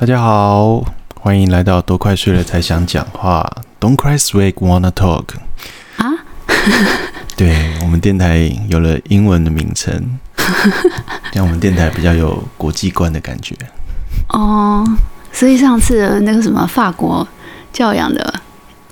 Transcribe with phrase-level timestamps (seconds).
[0.00, 0.84] 大家好，
[1.16, 3.44] 欢迎来到都快睡了才想讲话。
[3.80, 5.24] Don't cry, swag, wanna talk。
[5.96, 6.24] 啊？
[7.36, 10.20] 对，我们电台有了英文的名称，
[11.34, 13.56] 让我们电台比较有国际观的感觉。
[14.28, 14.86] 哦，
[15.32, 17.26] 所以上次那个什么法国
[17.72, 18.32] 教养的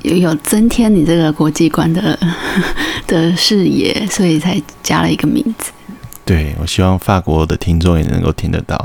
[0.03, 2.19] 有有增添你这个国际观的
[3.07, 5.71] 的视野，所以才加了一个名字。
[6.27, 8.77] 对，我希望法国的听众也能够听得到。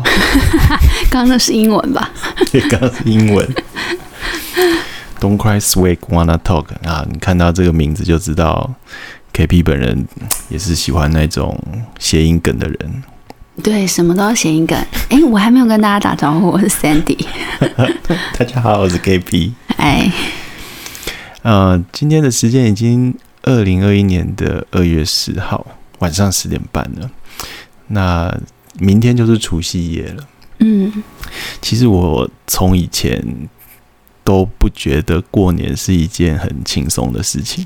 [1.10, 2.08] 刚刚那是英文吧？
[2.52, 3.44] 对，刚刚是英文。
[5.20, 7.04] Don't cry, sweet wanna talk 啊！
[7.12, 8.72] 你看到这个名字就知道
[9.34, 10.06] ，KP 本人
[10.50, 11.60] 也是喜欢那种
[11.98, 13.04] 谐音梗的人。
[13.64, 14.78] 对，什么都要谐音梗。
[15.10, 17.26] 哎，我还没有跟大家打招呼，我是 Sandy。
[18.38, 19.52] 大家好，我是 KP。
[19.78, 20.12] 哎，
[21.42, 25.66] 呃，今天的时间已经二零二一年的二月十号
[25.98, 27.10] 晚上十点半了。
[27.94, 28.34] 那
[28.80, 30.28] 明天就是除夕夜了。
[30.60, 31.04] 嗯，
[31.62, 33.22] 其实我从以前
[34.24, 37.66] 都不觉得过年是一件很轻松的事情。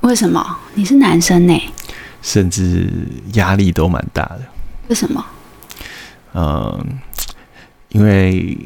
[0.00, 0.58] 为什么？
[0.74, 1.62] 你是男生呢？
[2.22, 2.90] 甚至
[3.34, 4.40] 压力都蛮大的。
[4.88, 5.24] 为什么？
[6.34, 6.98] 嗯，
[7.90, 8.58] 因为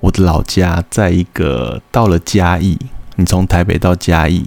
[0.00, 2.78] 我的老家在一个到了嘉义，
[3.16, 4.44] 你从台北到嘉义，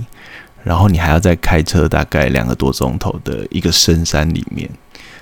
[0.64, 4.70] 然后你还要再开车大概两个多钟头的一个深山里面。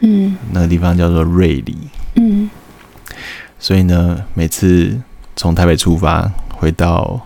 [0.02, 1.78] 嗯，那个地方叫做瑞里。
[2.16, 2.50] 嗯，
[3.58, 5.00] 所以呢，每次
[5.36, 7.22] 从台北出发回到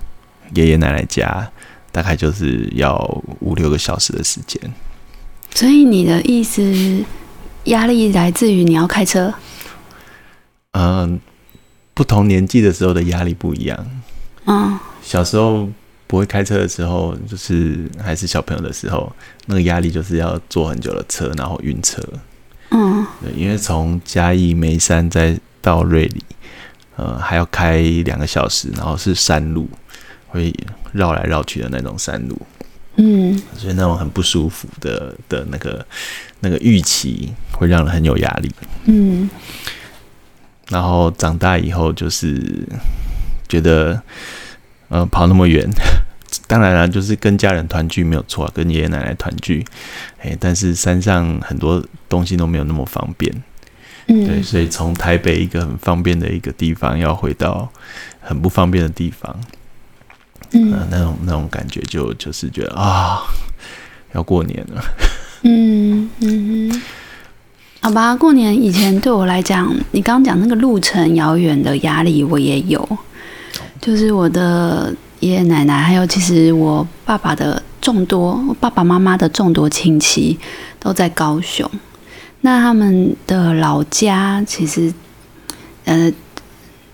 [0.54, 1.50] 爷爷奶奶家，
[1.92, 2.98] 大概就是要
[3.40, 4.62] 五六个小时的时间。
[5.54, 7.04] 所以你的意思，
[7.66, 9.34] 压力来自于你要开车？
[10.72, 11.20] 嗯，
[11.94, 13.88] 不同年纪的时候的压力不一样。
[14.46, 15.70] 嗯，小时候
[16.06, 19.12] 不会开车的时候，就是还是小朋友的时候，
[19.46, 22.04] 那个压力就是要坐很久的车，然后晕车。
[22.76, 26.22] 嗯，对，因为从嘉义梅山再到瑞里，
[26.98, 29.70] 呃，还要开两个小时，然后是山路，
[30.28, 30.54] 会
[30.92, 32.38] 绕来绕去的那种山路。
[32.98, 35.86] 嗯，所以那种很不舒服的的那个
[36.42, 38.52] 那个预期，会让人很有压力。
[38.86, 39.30] 嗯，
[40.68, 42.68] 然后长大以后就是
[43.48, 44.02] 觉得，
[44.90, 45.66] 呃，跑那么远。
[46.48, 49.66] 当然了，就是跟家人团聚没有错，跟爷爷奶奶团聚，
[50.22, 53.34] 哎，但是山上很多东西都没有那么方便，
[54.08, 57.68] 嗯，对，所以从台北一个很方便的一个地方，要回到
[58.20, 59.36] 很不方便的地方，
[60.52, 63.22] 嗯，呃、那种那种感觉就就是觉得啊，
[64.14, 64.84] 要过年了，
[65.44, 66.82] 嗯嗯嗯，
[67.82, 72.88] 好吧，过年以前对我来讲，你刚刚讲那个路程遥远的压力，我也有，
[73.82, 74.94] 就是我的。
[75.26, 80.38] 爷爷奶奶，还有其实我爸爸的众多，爸爸妈妈的众多亲戚
[80.80, 81.68] 都在高雄。
[82.42, 84.94] 那他们的老家其实，
[85.86, 86.12] 呃，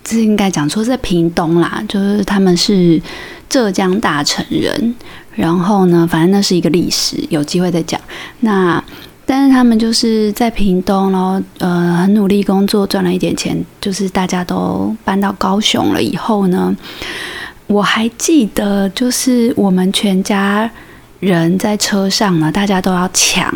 [0.01, 3.01] 这应该讲说在屏东啦，就是他们是
[3.49, 4.95] 浙江大城人。
[5.35, 7.99] 然后呢，反正那是一个历史，有机会再讲。
[8.39, 8.81] 那
[9.25, 16.73] 但是他们就是在屏东，然后呃很努力工作，赚了一点钱，就是大家都搬到高雄了以后呢。
[17.71, 20.69] 我还记得，就是我们全家
[21.21, 23.49] 人在车上呢，大家都要抢，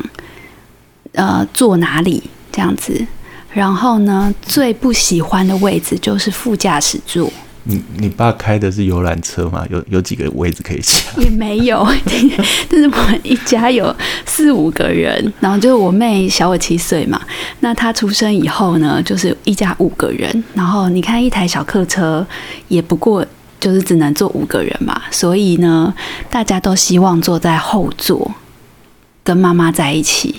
[1.12, 3.06] 呃，坐哪里这样子。
[3.52, 7.30] 然后呢，最不喜欢的位置就是副驾驶座。
[7.64, 9.66] 你你爸开的是游览车吗？
[9.70, 11.14] 有有几个位置可以抢？
[11.22, 11.86] 也没有，
[12.70, 13.94] 但是我们一家有
[14.26, 17.20] 四五个人，然后就是我妹小我七岁嘛。
[17.60, 20.44] 那她出生以后呢，就是一家五个人。
[20.54, 22.26] 然后你看一台小客车，
[22.70, 23.26] 也不过。
[23.66, 25.92] 就是只能坐五个人嘛，所以呢，
[26.30, 28.32] 大家都希望坐在后座，
[29.24, 30.36] 跟妈妈在一起。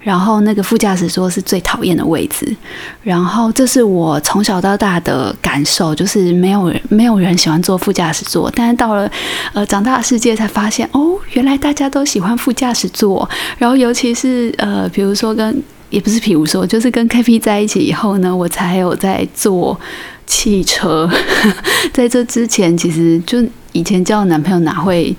[0.00, 2.56] 然后那个副驾驶座是最讨厌的位置。
[3.02, 8.50] 然后这是我从小到大的感受，就是没有人没有人喜欢坐副驾驶座。
[8.54, 9.10] 但是到了
[9.52, 13.28] 呃长大的世界才发现，哦，原来大家都喜欢副驾驶座。
[13.58, 19.78] 然后尤其是呃，比如说跟也不是，比如说就是跟 KP 在一起以后呢，我才有在坐。
[20.26, 21.10] 汽车，
[21.92, 23.42] 在这之前，其实就
[23.72, 25.14] 以前交男朋友哪会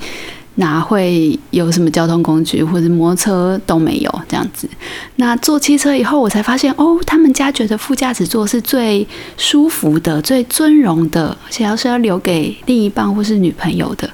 [0.56, 4.70] 哪会有什么交通工具或者摩托车都没有这样子。
[5.18, 9.06] 那坐汽车以后，我才发现哦，他们家觉得副驾驶座是最
[9.38, 14.10] 舒服的、最尊荣的，而且要是要留给另一半或是女朋友的。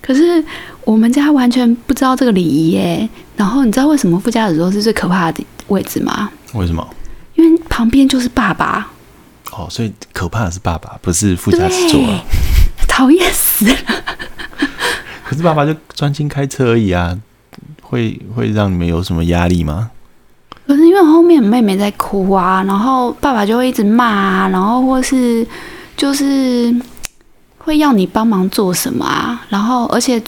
[0.00, 0.42] 可是
[0.84, 3.08] 我们家完全不知道这个礼仪耶。
[3.36, 6.30] 然后你知道为什么副驾驶座是最可怕的位置吗？
[6.54, 6.86] 为什么？
[7.34, 8.90] 因为旁边就是爸爸。
[9.52, 12.00] 哦，所以可怕的是爸爸，不是副驾驶座。
[12.88, 13.76] 讨厌死了！
[15.24, 17.18] 可是爸爸就专心开车而已啊，
[17.80, 19.90] 会会让你们有什么压力吗？
[20.66, 25.46] 可是因为后面妹妹在哭啊，然后爸爸就会一直骂啊，然后或是
[25.96, 26.74] 就是
[27.58, 30.22] 会要你帮忙做什么啊，然后而且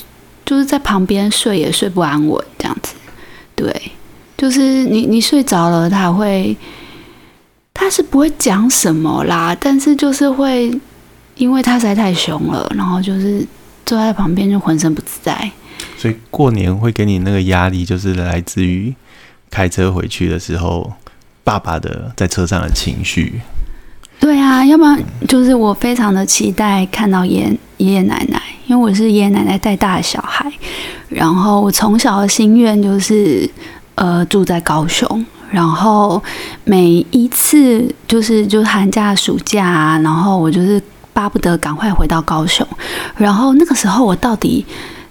[0.44, 2.94] 就是在旁边睡也睡不安稳这样子，
[3.55, 3.93] 对，
[4.37, 6.56] 就是你你睡着了，他会
[7.75, 10.73] 他是不会讲什么啦，但是就是会
[11.35, 13.44] 因为他实在太凶了，然后就是
[13.85, 15.50] 坐在旁边就浑身不自在。
[15.99, 18.94] 所以过年会给你那个压力，就是来自于
[19.50, 20.93] 开车回去的时候，
[21.43, 23.41] 爸爸的在车上的情绪。
[24.20, 24.99] 对啊，要不然
[25.29, 30.50] 就是我非常的期待看到爷爷爷奶奶，因为我是爷爷奶奶带大的小孩，
[31.09, 33.49] 然后我从小的心愿就是
[33.97, 36.23] 呃住在高雄，然后
[36.65, 42.67] 每一次就是就是寒假暑假啊，然后我就是巴不得赶快回到高雄，
[43.17, 44.67] 然后那个时候我到底。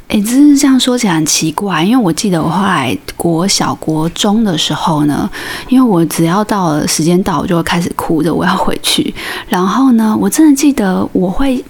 [0.10, 5.28] 哎，真是这样说起来很奇怪，因为我记得我后来国小、国中的时候呢，
[5.70, 9.12] 因为我只要到了时间到，我就会开始哭着我要回去。
[9.48, 11.64] 然后呢，我真的记得我会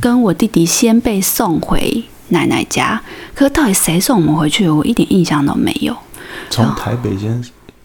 [0.00, 2.98] 跟我弟弟先被送回奶奶家，
[3.34, 5.94] 可是到底谁送我们回去，我一点印象都没有。
[6.48, 7.42] 从台北先。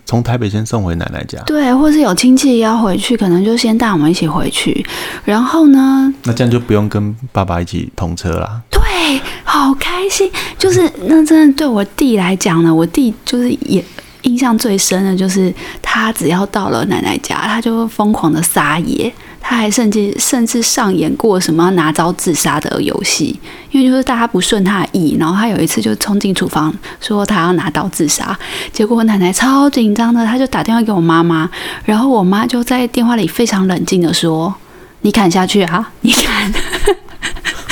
[0.09, 4.83] 从台北先送回奶奶家，对，或是有亲戚要回去，可能就先带我们一起回去。
[5.23, 8.59] 然后呢，那这样就不用跟爸爸一起同车啦。
[8.71, 10.27] 对，好开心。
[10.57, 13.85] 就是那真的对我弟来讲呢，我弟就是也
[14.23, 19.13] 印象最深的，就是他只要到了奶奶家，他就会疯狂的撒野。
[19.39, 23.39] 他还甚至甚至上演过什么拿刀自杀的游戏，
[23.71, 28.38] 因为就是大家不顺他的意，然后他有一次就冲进厨房说他要拿刀自杀，
[28.71, 31.50] 结果我奶奶超紧张的，他就打电话给我妈妈，
[31.86, 34.53] 然后我妈就在电话里非常冷静的说
[35.01, 36.53] ：“你砍下去啊，你砍。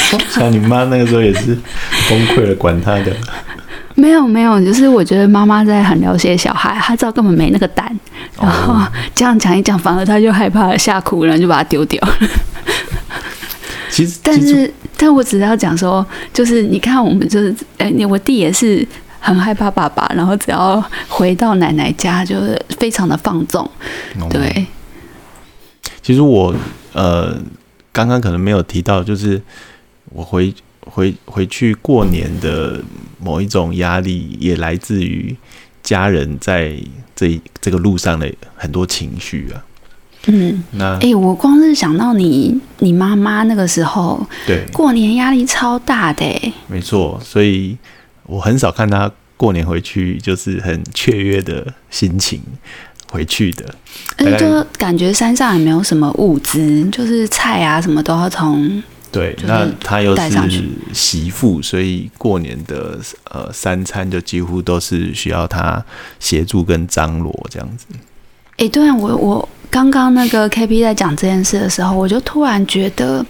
[0.31, 1.57] ”像你妈那个时候也是
[2.09, 3.13] 崩溃了，管他的。
[3.99, 7.85] 没有没有，就是我觉得妈妈在很了解小孩，她知道根本没那个胆，
[8.39, 8.79] 然后
[9.15, 11.99] 这样讲一讲，反而她就害怕，吓哭了，然后就把它丢掉。
[13.89, 18.87] 其实，但是，但我只是要讲说，就是你看，我们就是，哎，你我弟也是
[19.19, 23.67] 很害怕爸爸，然后只要回到奶奶家，就是非常的放纵。
[24.29, 24.67] 对，
[26.03, 26.53] 其实我
[26.93, 27.35] 呃，
[27.91, 29.41] 刚刚可能没有提到，就是
[30.11, 30.53] 我回。
[30.89, 32.79] 回回去过年的
[33.19, 35.35] 某一种压力，也来自于
[35.83, 36.75] 家人在
[37.15, 39.63] 这这个路上的很多情绪啊。
[40.27, 46.25] 嗯，那哎、欸，我光是想到你你妈妈那个时候，对，过年压力超大的。
[46.67, 47.77] 没错，所以
[48.23, 52.41] 我很少看她过年回去就是很雀跃的心情
[53.09, 53.73] 回去的。
[54.17, 58.83] 而且就感觉山上也没有什么物资，就是菜啊什么都要从。
[59.11, 60.63] 对，那他又是
[60.93, 62.99] 媳妇，所以过年的
[63.31, 65.83] 呃三餐就几乎都是需要他
[66.19, 67.85] 协助跟张罗这样子。
[68.57, 73.25] 哎、欸，对啊，我我刚刚那个 KP 在讲这件事的时候，我就突然觉得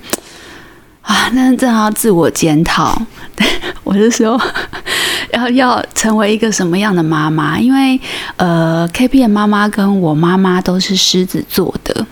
[1.02, 3.02] 啊，那正好要自我检讨。
[3.84, 4.42] 我是说，
[5.32, 7.60] 要要成为一个什么样的妈妈？
[7.60, 8.00] 因为
[8.36, 12.06] 呃，KP 的妈妈跟我妈妈都是狮子座的。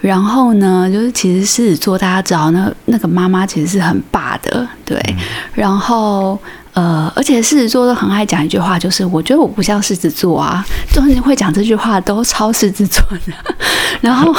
[0.00, 4.98] 然后呢，就是其实狮子座大家知道，那那个妈妈其实是很霸的，对。
[5.08, 5.16] 嗯、
[5.54, 6.38] 然后
[6.74, 13.32] 呃，而且狮子座都很爱讲一句话，就是我觉得我不像狮子座啊，就是会讲这句话都超狮子座的。
[14.00, 14.34] 然后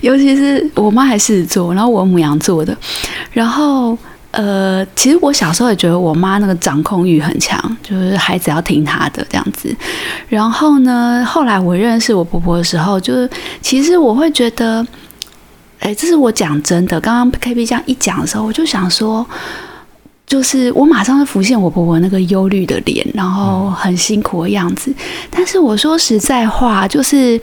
[0.00, 2.76] 尤其是我妈还狮子座，然后我母羊座的，
[3.32, 3.96] 然后。
[4.30, 9.74] 呃，其实我小时候也觉得我妈那个掌控欲很强，就是孩子要听她的这样子。
[10.28, 13.28] 然后呢，后来我认识我婆婆的时候，就是
[13.62, 14.86] 其实我会觉得，
[15.80, 17.00] 哎，这是我讲真的。
[17.00, 19.26] 刚刚 KB 这样一讲的时候，我就想说，
[20.26, 24.92] 就是我马上就浮现我婆婆那个忧虑的脸，然后很辛苦的样子。
[25.30, 27.40] 但是我说实在话，就是。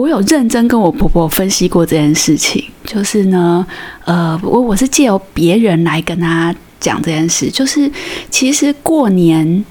[0.00, 3.66] 我有认真跟我婆婆分析过这件事情，就是呢，
[4.06, 7.90] 呃，我我是借由别人来跟她讲这件事，就是
[8.30, 9.62] 其实过年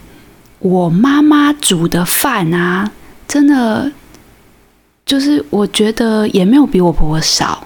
[0.59, 2.91] 我妈妈煮的饭啊，
[3.27, 3.91] 真的
[5.03, 7.65] 就是我觉得也没有比我婆婆少。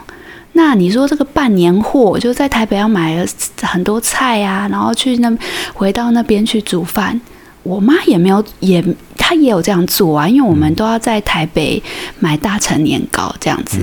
[0.53, 3.25] 那你说这个办年货，就在台北要买了
[3.61, 5.37] 很多菜啊，然后去那
[5.73, 7.19] 回到那边去煮饭。
[7.63, 8.83] 我妈也没有，也
[9.25, 11.81] 她也有这样做啊，因为我们都要在台北
[12.19, 13.79] 买大成年糕这样子。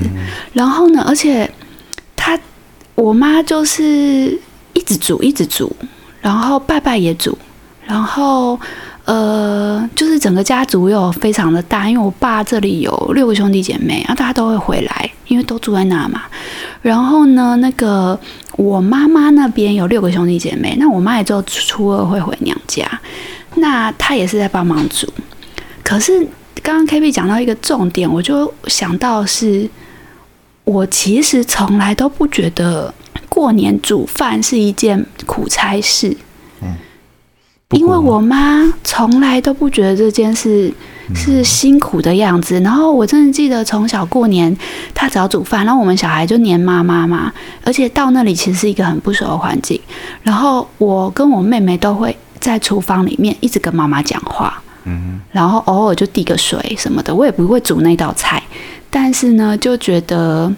[0.53, 1.49] 然后呢，而且
[2.15, 2.39] 他
[2.93, 4.39] 我妈就是
[4.73, 5.75] 一直煮，一直煮，
[6.21, 7.35] 然后拜拜也煮，
[7.83, 8.57] 然后
[9.05, 16.21] 呃，就是整个家族又非常的大，因为我爸这里有六个兄弟姐妹，然后大家都会回来，因为都住在那嘛。
[16.83, 18.17] 然后呢，那个
[18.57, 22.87] 我妈妈那边有六个兄弟姐妹，那我妈也就初二会回娘家。
[23.55, 25.05] 那他也是在帮忙煮，
[25.83, 26.25] 可是
[26.63, 29.69] 刚刚 KB 讲到一个重点，我就想到是，
[30.63, 32.93] 我其实从来都不觉得
[33.27, 36.15] 过年煮饭是一件苦差事。
[36.61, 36.75] 嗯，
[37.71, 40.73] 因为我妈从来都不觉得这件事
[41.13, 42.59] 是辛苦的样子。
[42.61, 44.55] 然后我真的记得从小过年，
[44.93, 47.33] 她只要煮饭，然后我们小孩就黏妈妈嘛。
[47.63, 49.79] 而且到那里其实是一个很不熟的环境。
[50.23, 54.61] 然后我跟我妹妹都会在厨房里面一直跟妈妈讲话。
[54.83, 58.41] 嗯，然后偶尔就递个水什么的，我也不会煮那道菜。
[58.89, 60.51] 但是呢，就觉得，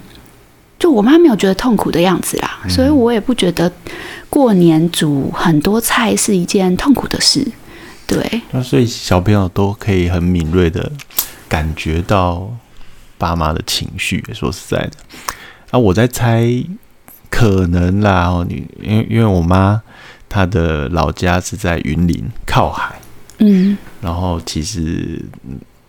[0.78, 3.70] 就我妈没有觉得痛苦的样子啦，所以我也不觉得
[4.30, 7.46] 过年煮很多菜是一件痛苦的事。
[8.06, 10.90] 对，那所以小朋友都可以很敏锐的
[11.46, 12.50] 感觉到
[13.18, 14.24] 爸妈的情绪。
[14.32, 14.92] 说实在的，
[15.70, 16.48] 啊，我在猜，
[17.30, 19.82] 可能啦，哦，你因为因为我妈
[20.34, 23.00] 她的老家是在云林，靠海，
[23.38, 25.24] 嗯，然后其实。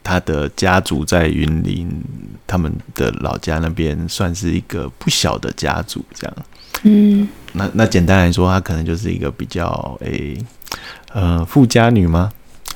[0.07, 1.89] 他的家族在云林，
[2.45, 6.35] 他们的老家那边算是一个不小的家族，这样。
[6.83, 10.45] 嗯，那那简单来说，他可能就是一个比较诶、欸，
[11.11, 12.31] 呃，富家女吗？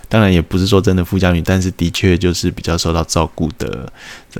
[0.10, 3.90] 当然也不是说真的富家女，但是的确就是比较受到照顾的，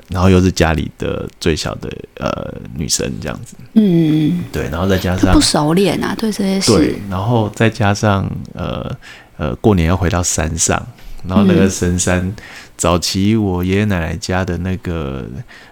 [0.10, 3.56] 然后又是家里的最小的呃女生这样子。
[3.76, 6.76] 嗯，对，然后再加上不熟练啊，对这些事。
[6.76, 8.94] 对，然后再加上呃
[9.38, 10.86] 呃，过年要回到山上。
[11.28, 12.36] 然后那个深山，嗯、
[12.78, 15.28] 早期我爷爷奶奶家的那个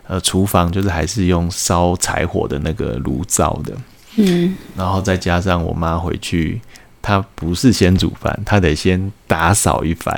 [0.05, 3.73] 呃厨房，就是还是用烧柴火的那个炉灶的，
[4.17, 6.59] 嗯，然后再加上我妈回去，
[7.07, 10.13] 她不是先煮饭，他得先打扫一番，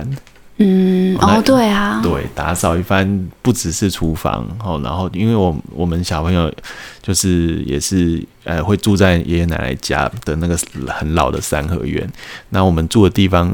[0.58, 6.52] 嗯，哦，对啊，对，打扫一番不只是厨房，哦，然后因为我我们小朋友
[7.00, 12.12] 就是也是呃会住在爷爷奶奶家的那个很老的三合院，
[12.50, 13.54] 那我们住的地方。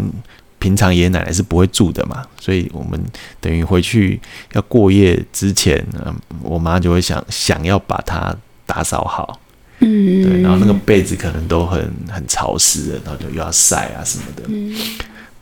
[0.58, 3.00] 平常爷爷奶奶是不会住的嘛，所以我们
[3.39, 4.20] 等于回去
[4.54, 9.39] 要过夜之前，嗯，我妈就会想想要把它打扫好，
[9.79, 14.75] 嗯，对，然后那个被子可能都很很潮湿的，然后就又要晒啊什么的，嗯，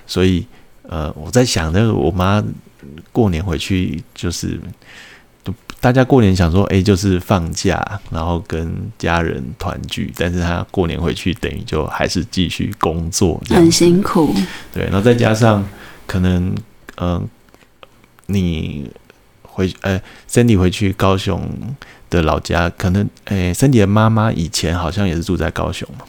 [0.07, 0.45] 所以
[0.83, 2.43] 呃，我在想那个我妈
[3.11, 4.59] 过年回去就是。
[5.79, 14.33] 大家过年想说，哎、欸，就是放假，然后跟家人团聚，但是她过年回去，等于就还是继续工作，很辛苦。
[14.73, 15.61] 对，然后再加上
[16.07, 16.55] 可能，
[16.95, 17.23] 嗯、呃，
[18.27, 18.89] 你
[19.41, 21.41] 回，呃，Sandy 回去高雄
[22.17, 26.05] 的老家，可能，哎，Sandy 的妈妈以前好像也是住在高雄嘛。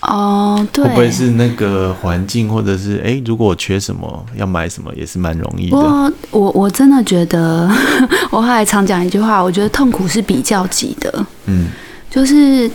[0.00, 5.76] 哦，对，会不会是那个环境，或者是哎、欸，如果我缺什么要买什么，也是蛮容易的。
[5.76, 7.70] 我我我真的觉得，
[8.30, 11.26] 我后来常讲一句话，我觉得痛苦是比较级的。
[11.46, 11.68] 嗯，
[12.10, 12.68] 就是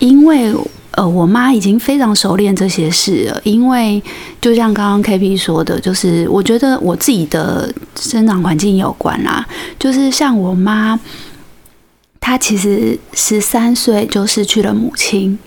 [0.00, 0.52] 因为
[0.92, 3.40] 呃，我妈已经非常熟练这些事了。
[3.44, 4.02] 因为
[4.40, 9.46] 就像刚刚 KP 说的，就是我觉得我自己的生长环境有关啦。
[9.78, 10.98] 就是像我妈，
[12.20, 15.38] 她其实十三岁就失去了母亲。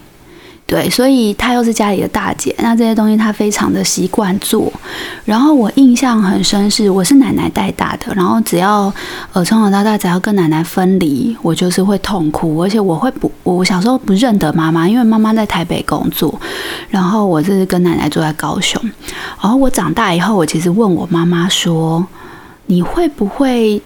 [0.68, 4.72] 对，所以她又是家里的大姐，那这些东西她非常的习惯做。
[5.26, 8.94] 然后我印象很深是，我是奶奶带大的，然后只要
[9.34, 16.40] 呃从小到大只要跟奶奶分离，我就是会痛哭，而且我会不，我小时候不认得妈妈，因为妈妈在台北工作，
[16.88, 18.82] 然后我是跟奶奶住在高雄。
[19.42, 22.08] 然后我长大以后，我其实问我妈妈说，
[22.68, 23.82] 你会不会？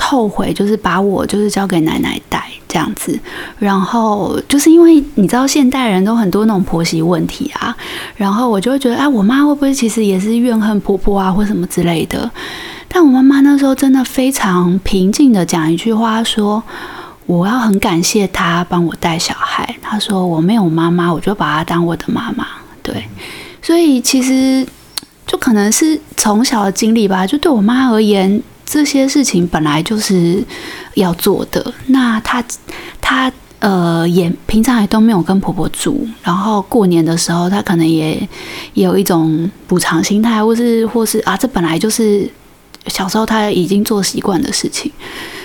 [0.00, 3.18] 后悔就是把我就是交给奶奶带这样子，
[3.58, 7.76] 然后就是因为你知道现代人都很多那种婆媳问题啊，
[8.16, 12.30] 然后我就会觉得啊，我妈会不会其实也是怨恨婆婆啊或什么之类的？
[12.88, 16.62] 但我妈妈那时候真的非常平静的讲一句话说，
[17.26, 19.76] 我要很感谢她帮我带小孩。
[19.82, 22.46] 她说我没有妈妈，我就把她当我的妈妈。
[22.82, 23.06] 对，
[23.60, 24.66] 所以其实
[25.26, 28.42] 就可能是从小的经历吧，就对我妈而言。
[28.70, 30.44] 这些事情本来就是
[30.92, 31.72] 要做的。
[31.86, 32.44] 那她
[33.00, 38.16] 她呃也平常也都没有跟婆婆住，然后过年的时候她可能也
[38.74, 42.30] 也有一种补偿心态，或是或是啊，这本来就是
[42.88, 44.92] 小时候她已经做习惯的事情，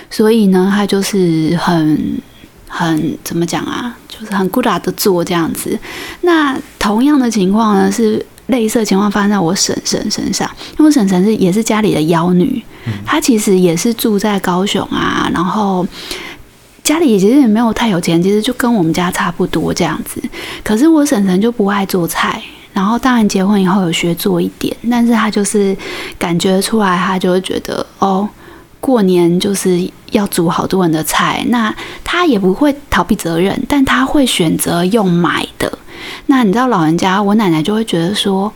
[0.10, 2.22] 所以呢，她就是很
[2.68, 5.80] 很怎么讲啊，就是很 good 的做这样子。
[6.22, 8.26] 那同样的情况呢是。
[8.54, 12.64] 类似的情况发生在我婶婶身上，因为我婶婶是也是家里的幺女，
[13.04, 15.86] 她其实也是住在高雄啊，然后
[16.84, 20.22] 家里其实也没有太有钱，其实就跟我们家差不多这样子。
[20.64, 22.40] 可是我婶婶就不爱做菜，
[22.74, 25.76] 然后当然结婚以后有学做一点，但是她就是
[26.20, 28.30] 感觉出来，她就会觉得哦，
[28.84, 31.74] 过年就是要煮好多人的菜，那
[32.04, 35.72] 他也不会逃避责任，但他会选择用买的。
[36.26, 38.52] 那你知道老人家，我奶奶就会觉得说，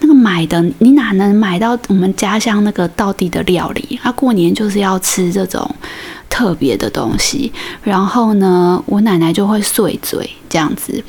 [0.00, 3.96] 那个买的你哪能买到我们家乡那个道地的料理？
[4.02, 5.72] 他过年就是要吃这种
[6.28, 7.52] 特别的东西。
[7.84, 11.00] 然后呢，我奶奶就会碎嘴这样子。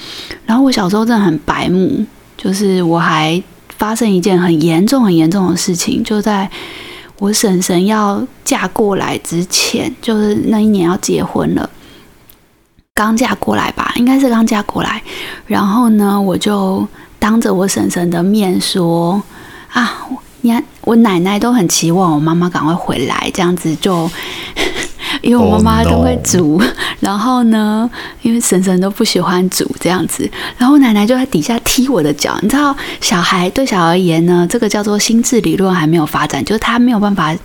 [0.45, 2.05] 然后我小时候真的很白目，
[2.37, 3.41] 就是我还
[3.75, 6.47] 发生一件很严重、很严重的事情，就在
[7.21, 11.69] 我婶婶要嫁过来之前，就是那一年要结婚了。
[12.95, 14.99] 刚嫁过来吧，应该是刚嫁过来。
[15.45, 16.83] 然后呢，我就
[17.19, 19.21] 当着我婶婶的面说
[19.71, 20.03] ：“啊，
[20.41, 24.09] 你看我奶奶都很期望我妈妈赶快回来，这样子就，
[25.21, 26.59] 因为我妈妈都会煮。
[26.59, 26.63] Oh.
[26.99, 27.89] 然后呢，
[28.21, 32.37] 因为婶婶都不喜欢煮这样子，然后我奶奶就在底下踢我的脚。
[32.41, 37.35] 你知道，小孩对小孩而言呢，这个叫做心智理论还没有发展，就是他没有办法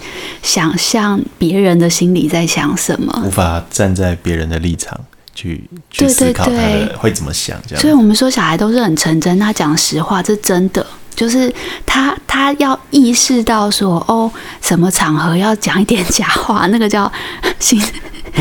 [0.42, 4.98] 想象别人的心里在想什么，无法站在别人的立场。”
[5.36, 7.82] 去去思考他的会怎么想，这样。
[7.82, 11.52] 所以我们说小孩都是很纯真，他讲实话，这真的就是
[11.84, 14.30] 他他要意识到说哦，
[14.60, 17.10] 什么场合要讲一点假话，那个叫
[17.58, 17.82] 心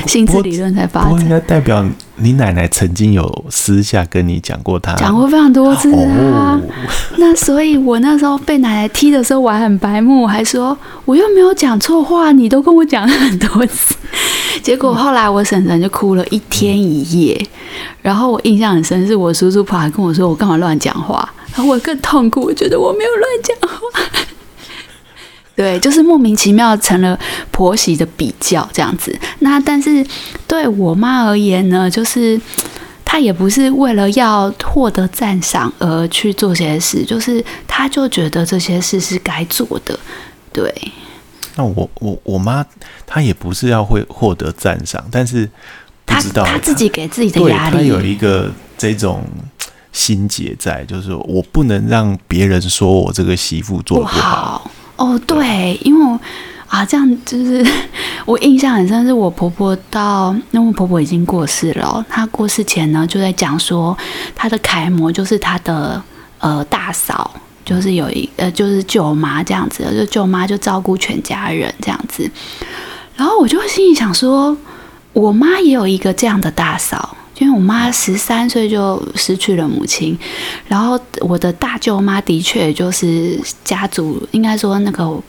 [0.07, 1.19] 心智理论才发展。
[1.19, 1.85] 应该代表
[2.17, 6.59] 你奶奶曾经有私下跟你讲过他，他讲过非常多次啊。
[6.59, 6.61] 哦、
[7.17, 13.95] 那所以我那时候被奶奶踢的时候，我还很白目，我还说我又没有讲错话，你都跟我讲了很多次。
[14.61, 17.47] 结果后来我婶婶就哭了一天一夜，
[18.01, 24.24] 然后我印象很深，是我叔叔跑来跟我说我干嘛乱讲话，然后我更痛苦，我觉得我没有乱讲话。
[25.55, 27.17] 对，就是莫名其妙成了
[27.49, 29.17] 婆媳的比较这样子。
[29.39, 30.05] 那但是
[30.45, 32.39] 对我妈而言呢，就是
[33.05, 39.97] 她也不是为了要获得赞赏而去做这些事，就是她就觉得这些事是该做的，
[40.51, 40.73] 对。
[41.55, 42.65] 那我我我妈
[43.05, 45.49] 她也不是要会获得赞赏，但是
[46.03, 49.23] 不知道她，她自己给自己的压力，她有一个这种
[49.93, 55.19] 心结在，就是我不能让别人说我这个媳妇做不好哦。
[55.25, 56.19] 对，因为我
[56.67, 57.65] 啊，这样就是
[58.25, 63.97] 我印象很深，是我婆婆到，因为我婆婆已经过世了，她过世前呢就在讲说，
[64.35, 66.01] 她的楷模就是她的
[66.39, 67.31] 呃大嫂。
[67.65, 72.29] 就是有一呃，就是舅妈这样子，就舅妈就照顾全家人这样子。
[73.15, 74.55] 然后我就会心里想说，
[75.13, 80.17] 我妈也有一个这样的大嫂，因为我妈十三岁就失去了母亲。
[80.67, 85.21] 然后我的大舅妈的确就是家族，应该说那个。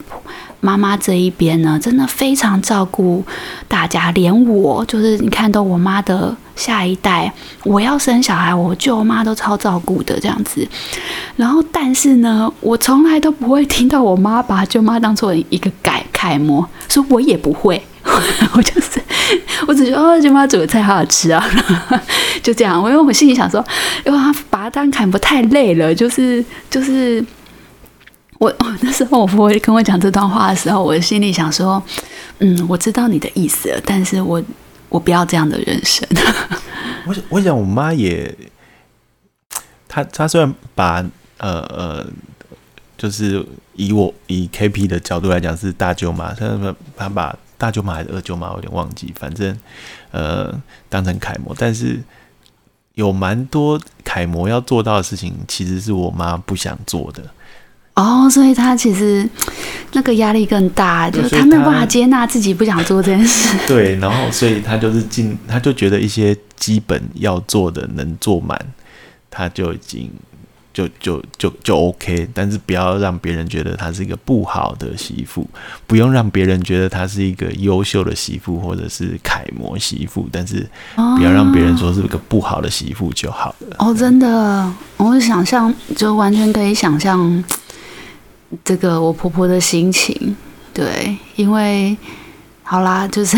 [0.59, 3.23] 妈妈这一边呢，真的非常照顾
[3.69, 7.31] 大家，连我就是你看到我妈的下一代，
[7.63, 10.67] 我要生小孩，我舅妈都超照顾的这样子。
[11.37, 17.81] 然后，但是呢，我从来都不会听到我妈把舅妈当做一个楷楷模，说我也不会，
[18.55, 19.01] 我就是
[19.67, 21.45] 我只觉得哦，舅妈煮的菜好好吃啊，
[22.43, 22.81] 就这样。
[22.83, 23.65] 我因为我心里想说，
[24.05, 27.25] 因为他把她当楷模太累了，就是就是。
[28.39, 31.83] 我我那时候我婆婆跟我讲这段话的时候，我心里想说，
[32.41, 34.43] 嗯，我知道你的意思了，但是我
[34.91, 36.07] 我不要这样的人生。
[37.09, 38.37] 我想，我想我妈也，
[39.89, 41.03] 她她虽然把
[41.39, 42.07] 呃呃，
[42.99, 43.43] 就是
[43.75, 49.57] 以我以 KP 的角度来讲是大舅妈，她她把大舅妈还是二舅妈，我有点忘记，反正
[50.11, 50.55] 呃
[50.89, 52.03] 当成楷模，但是
[52.95, 57.23] 有蛮多楷模要做到的事情，其实是我妈不想做的。
[57.95, 59.27] 哦，所以他其实
[59.93, 63.57] 那个压力更大，就是他没有办法接纳自己不想做这件事。
[63.67, 68.61] 对，然后所以他就是尽，他就觉得一些基本要做的能做满，
[69.31, 70.11] 他就已经
[70.77, 72.29] 就就就就 OK。
[72.35, 75.49] 但是不要让别人觉得她是一个不好的媳妇，
[75.87, 80.69] 不用让别人觉得她是一个优秀的媳妇或者是楷模媳妇，但是
[81.17, 83.77] 不要让别人说是一个不好的媳妇就好了。
[83.79, 87.43] 哦，真的，我想象就完全可以想象。
[88.65, 90.37] 这个我婆婆的心情，
[90.73, 91.97] 对，因为
[92.63, 93.37] 好啦，就是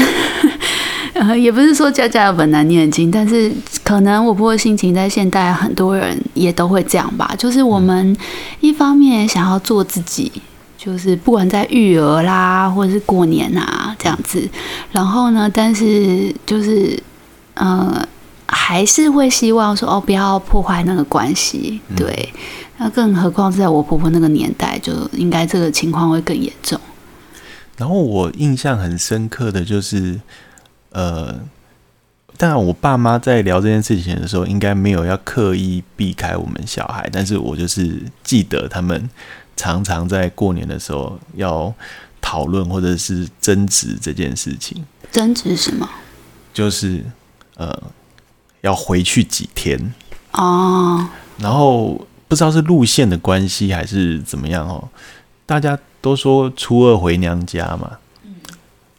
[1.18, 3.52] 呃， 也不是说家家有本难念的经，但是
[3.82, 7.34] 可能我婆婆的心情在现代很多人也都会这样吧。
[7.36, 8.16] 就是我们
[8.60, 10.30] 一方面想要做自己，
[10.76, 14.48] 就是不管在育儿啦，或者是过年啊这样子，
[14.92, 16.98] 然后呢，但是就是
[17.54, 18.06] 呃，
[18.46, 22.28] 还是会希望说哦，不要破坏那个关系，对。
[22.34, 22.40] 嗯
[22.80, 26.78] 那更何况是在我婆婆那个年代，就应该这个情况会更严重。
[27.76, 30.20] 然后我印象很深刻的就是，
[30.98, 31.32] 呃，
[32.36, 39.08] 当然我爸妈在聊这件事情的时候，应该没有要刻意避开我们小孩，但是我就是记得他们
[39.56, 41.72] 常常在过年的时候要
[42.20, 44.84] 讨论或者是争执这件事情。
[45.12, 45.88] 争执什么？
[46.52, 47.04] 就是
[47.56, 47.80] 呃，
[48.62, 49.94] 要回去几天
[50.32, 51.08] 哦，
[51.38, 52.04] 然后。
[52.28, 54.86] 不知道是路线的关系还是怎么样哦，
[55.46, 57.96] 大家都说初二回娘家嘛。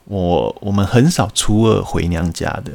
[0.10, 2.74] 我我们很少初二回娘家的。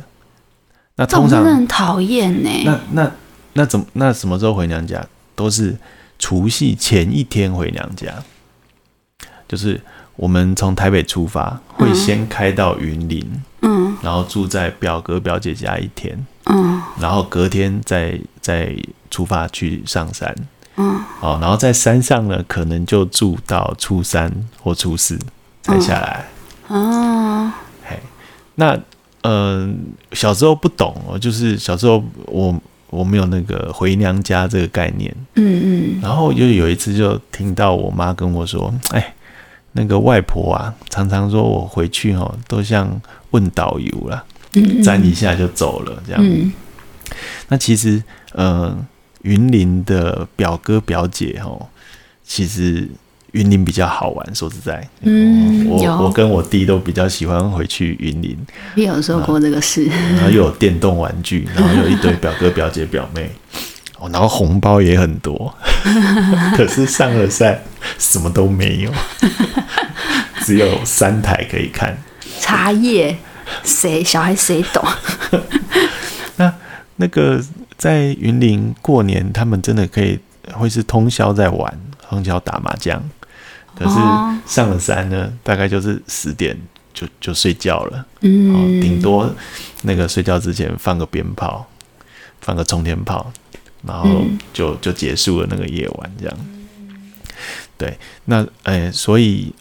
[0.96, 2.50] 那通常很讨厌呢。
[2.64, 3.10] 那那
[3.54, 5.04] 那怎么那什么时候回娘家？
[5.34, 5.76] 都是
[6.16, 8.14] 除夕前一天回娘家。
[9.48, 9.80] 就是
[10.16, 13.28] 我们从台北出发，会先开到云林，
[13.62, 18.74] 嗯，然后住在表哥表姐家一天，嗯，然后隔天再再
[19.10, 20.34] 出发去上山，
[20.76, 25.18] 嗯，哦，然后在山上呢，可能就住到初三或初四
[25.62, 26.24] 才下来，
[26.78, 27.52] 哦，
[27.84, 27.98] 嘿，
[28.56, 28.78] 那。
[29.24, 29.66] 呃，
[30.12, 32.54] 小时候不懂哦，就是小时候我
[32.90, 39.14] 我没有那个回娘家这个概念，嗯嗯，然后就有一次就听到我妈跟我说，哎，
[39.72, 44.22] 那个外婆啊，常常说我回去哦，都像问导游啦，
[44.82, 46.22] 站一下就走了这样。
[47.48, 48.76] 那其实，呃，
[49.22, 51.66] 云林的表哥表姐哦，
[52.22, 52.86] 其实。
[53.34, 58.38] 云林比较好玩，说实在，嗯，我我跟我弟都比较喜欢回去云林。
[58.76, 59.84] 也有说过这个事？
[59.86, 63.28] 然后又有电动玩具， 然后有一堆表哥表姐表妹，
[63.98, 65.52] 哦，然后红包也很多。
[66.56, 67.60] 可是上了山，
[67.98, 68.92] 什么都没有，
[70.42, 71.98] 只有三台可以看。
[72.38, 73.16] 茶叶，
[73.64, 74.84] 谁小孩谁懂？
[76.36, 76.54] 那
[76.96, 77.42] 那个
[77.76, 80.20] 在云林过年，他们真的可以
[80.52, 81.76] 会是通宵在玩，
[82.08, 83.02] 通宵打麻将。
[83.76, 83.94] 可是
[84.46, 86.56] 上了山呢，大概就是十点
[86.92, 89.28] 就就睡觉了，嗯，顶多
[89.82, 91.68] 那个睡觉之前放个鞭炮，
[92.40, 93.32] 放个冲天炮，
[93.84, 96.38] 然后就就结束了那个夜晚，这样。
[97.76, 99.52] 对，那哎、欸，所以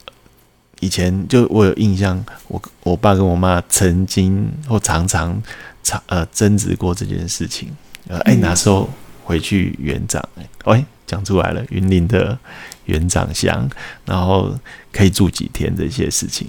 [0.80, 5.42] 以前就我有印象，我我爸跟我妈曾经或常常
[5.82, 7.76] 常呃争执过这件事情，
[8.08, 8.88] 呃，哎、欸，哪时候
[9.24, 10.24] 回去园长？
[10.36, 12.38] 哎、欸，讲出来了，云林的。
[12.86, 13.70] 元长乡，
[14.06, 14.54] 然后
[14.92, 16.48] 可以住几天这些事情。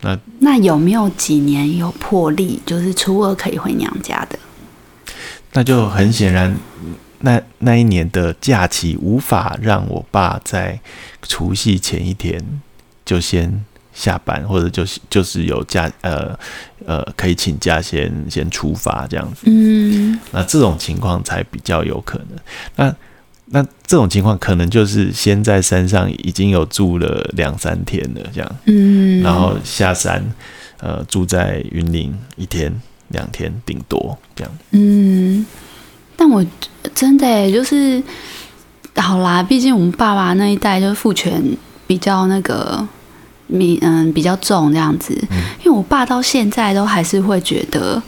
[0.00, 4.38] 那那有没有几年有破例，就是初二可以回娘家的？
[5.52, 6.56] 那就很显然，
[7.20, 10.78] 那那一年的假期无法让我爸在
[11.22, 12.40] 除夕前一天
[13.04, 16.38] 就先下班，或者就是就是有假，呃
[16.86, 19.42] 呃，可以请假先先出发这样子。
[19.46, 22.38] 嗯，那这种情况才比较有可能。
[22.76, 22.94] 那
[23.50, 30.22] 那这种情况可能就是先在山上已经有住了两三天了，这样，嗯，然后下山，
[30.80, 32.70] 呃，住在云林一天
[33.08, 35.46] 两天顶多这样，嗯，
[36.14, 36.44] 但我
[36.94, 38.02] 真的就是
[38.96, 41.42] 好啦，毕竟我们爸爸那一代就是父权
[41.86, 42.86] 比较那个，
[43.48, 48.02] 嗯比较重这样子，嗯，因为我爸到现在都还是会觉得，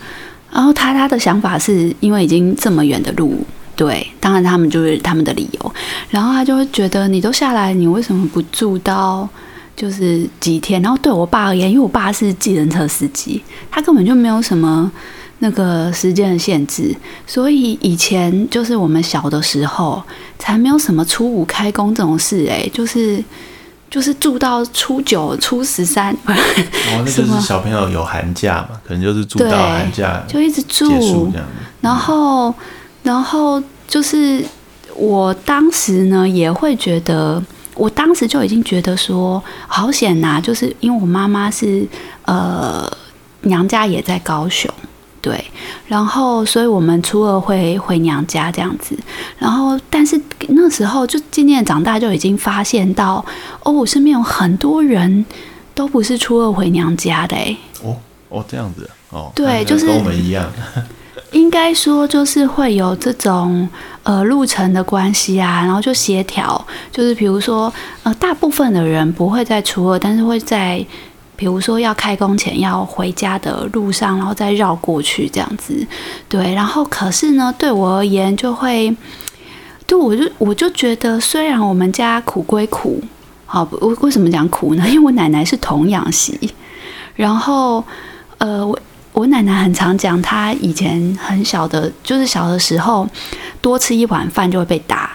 [0.53, 3.43] 然后他他的想法是因为已经这么远的路。
[3.81, 5.75] 对，当然他们就是他们的理由，
[6.11, 9.27] 然后他就会觉得你都下来，你为什么不住到
[9.75, 10.83] 就是几天？
[10.83, 14.93] 然后对我爸而言，因为我爸是计程车司机，他根本就没有什么
[15.39, 16.95] 那个时间的限制，
[17.27, 20.03] 所以以前就是我们小的时候
[20.39, 23.25] 才没有什么初五开工这种事，哎，就是
[23.89, 26.35] 就是住到初九、初十三，哦，
[26.99, 31.31] 那就是小朋友有寒假嘛，可能就是住到寒假就一直住。
[31.33, 31.49] 这样，
[31.81, 32.55] 然后。
[33.03, 34.45] 然后就是
[34.95, 37.43] 我当时呢也会觉得，
[37.75, 41.87] 我当时就已经觉得说好险呐，就是因为我妈妈是
[42.27, 42.91] 呃
[43.43, 44.71] 娘家也在高雄，
[45.23, 45.43] 对，
[45.87, 48.95] 然后所以我们初二会回娘家这样子，
[49.39, 53.25] 然后但是那时候就渐渐长大就已经发现到
[53.63, 55.25] 哦，我身边有很多人
[55.75, 57.97] 都不是初二回娘家的哎，哦
[58.29, 60.53] 哦这样子哦，对，就是跟我们一样。
[61.33, 63.69] 应该说就是会有这种
[64.03, 70.85] 呃路程的关系啊，然后就协调，就是比如说呃大部分的人不会在初二，但是会在
[71.37, 75.87] 比如说要开工前要回家的路上，然后再绕过去这样子。
[76.29, 78.95] 对，然后可是呢，对我而言就会，
[79.87, 83.01] 对我就我就觉得，虽然我们家苦归苦，
[83.47, 84.85] 好，为为什么讲苦呢？
[84.89, 86.53] 因为我奶奶是童养媳，
[87.15, 87.85] 然后
[88.39, 88.77] 呃我。
[89.13, 93.07] 我奶奶很常讲，她以前很小的，就是小的时候，
[93.61, 95.11] 多吃一碗饭就会被打，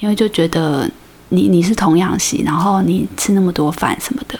[0.00, 0.88] 因为就觉得
[1.30, 4.38] 你你是童养媳，然后你吃那么多饭什么的。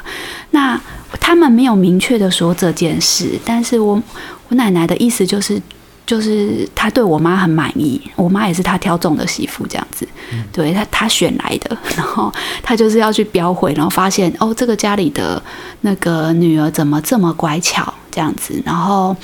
[0.50, 0.78] 那
[1.20, 4.02] 他们没有明确的说这件事，但是我
[4.48, 5.60] 我奶奶的意思就是，
[6.06, 10.08] 就是他对我妈很满意，我妈也是他挑中的媳妇这样子，
[10.52, 15.42] 对他他选来的，然后他就是要去标会，然后发现哦，这个家里的
[15.80, 17.92] 那个女儿怎么这么乖巧。
[18.08, 19.14] 这样子，然后，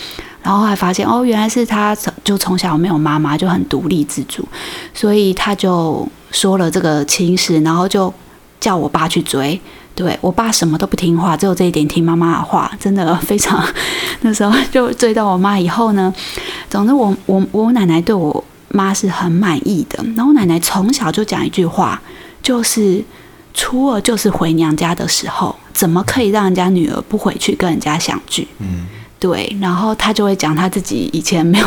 [0.43, 4.47] 然后还发现哦，原来是他就从小没有妈妈，就很独立自主，
[4.93, 8.13] 所以他就说了这个亲事，然后就
[8.61, 9.59] 叫我爸去追，
[9.95, 13.63] 对，我爸什么都不听话，只有这一点听妈妈的话，真的非常。
[14.23, 16.13] 那时候就追到我妈以后呢，
[16.71, 20.03] 总之我我我奶奶对我妈是很满意的。
[20.17, 22.01] 然后我奶奶从小就讲一句话，
[22.43, 23.05] 就是
[23.53, 28.49] 初二就是回娘家的时候，怎么可以让人家女儿不回去跟人家相聚？
[28.61, 28.87] 嗯，
[29.19, 29.55] 对。
[29.61, 31.67] 然后她就会讲她自己以前没有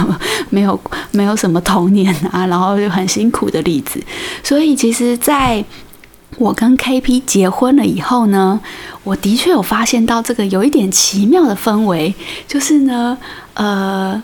[0.50, 0.80] 没有
[1.12, 4.02] 没有什么童年啊，然后就很辛苦的例子。
[4.44, 5.64] 所以其实，在
[6.38, 8.60] 我跟 KP 结婚了以后呢，
[9.04, 12.14] 我的确有发现到这个有一点奇妙的氛围，
[12.48, 13.18] 就是呢，
[13.54, 14.22] 呃，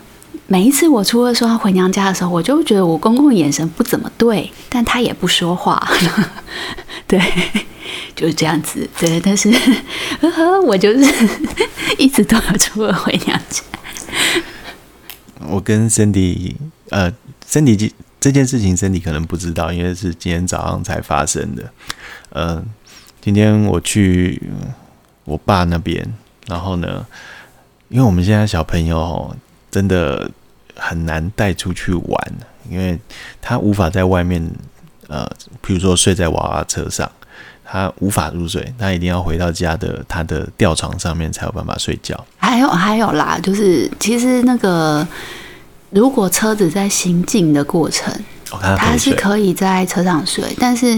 [0.48, 5.82] 每一次我初二说要回娘家的时候，我就觉得我公公眼神不怎么对，但他也不说话，
[7.08, 7.22] 对，
[8.16, 9.50] 就是这样子，对，但是
[10.20, 11.30] 呵呵， 我就是
[11.98, 13.64] 一直都有初二回娘家。
[15.48, 16.56] 我跟 Cindy，
[16.90, 17.12] 呃
[17.50, 17.92] ，Cindy。
[18.22, 21.64] 这件事情，Cindy 可能不知道，因为是今天早上才发生的。
[22.30, 22.64] 呃，
[23.20, 24.40] 今天我去
[25.26, 26.08] 我爸那边，
[26.46, 27.04] 然后呢，
[27.90, 29.36] 因为我们现在小朋友
[29.72, 30.30] 真的
[30.76, 32.34] 很难带出去玩，
[32.70, 33.00] 因为
[33.42, 34.48] 他无法在外面，
[35.08, 35.28] 呃，
[35.60, 37.12] 比如说睡在娃娃车上，
[37.66, 42.24] 他无法入睡，他一定要回到家的他的吊床上面才有办法睡觉。
[42.38, 45.08] 还有还有啦，就是其实那个。
[45.92, 48.14] 如果车子在行进的过程，
[48.52, 50.98] 哦、他，他是可以在车上睡，但是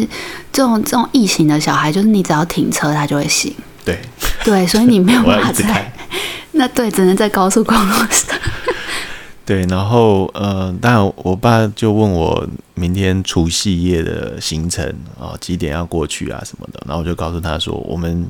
[0.52, 3.54] 这种这种异形的小孩，就是你只要停车，他就会醒。
[3.84, 4.00] 对
[4.44, 5.92] 对，所以你没有办法在
[6.54, 8.40] 那对，只能在高速公路上。
[9.46, 14.86] 对，然后呃，当然我爸就问我明天除夕夜的行程
[15.20, 18.26] 啊、哦，几点要过去啊什么的，然后我就告诉他说，我们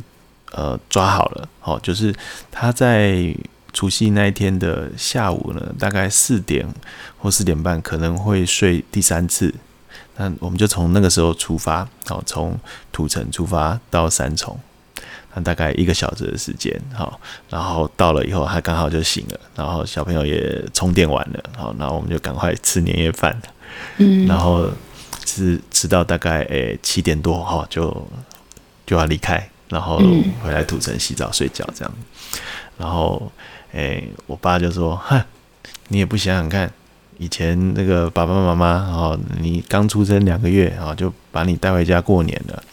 [0.54, 2.13] 呃抓好了，好、哦，就是
[2.52, 3.36] 他在。
[3.74, 6.64] 除夕那一天的下午呢，大概四点
[7.18, 9.52] 或四点半可能会睡第三次，
[10.16, 12.56] 那我们就从那个时候出发，好，从
[12.92, 14.60] 土城出发到三重，
[15.34, 23.36] 那大概一个小时的时间，好，然后到了以后他刚好就醒了，然后小朋友也充电完了，好，然后我们就赶快吃年夜饭，
[23.98, 24.70] 嗯，然后
[25.26, 28.08] 吃吃到大概诶七点多哈，就
[28.86, 30.00] 就要离开，然后
[30.44, 31.92] 回来土城洗澡睡觉这样，
[32.78, 33.32] 然后。
[33.74, 35.20] 哎、欸，我爸就说：“哼，
[35.88, 36.72] 你也不想想看，
[37.18, 42.64] 以前那个爸爸妈妈哦，你刚出生两个月啊，就把你带回家过年了。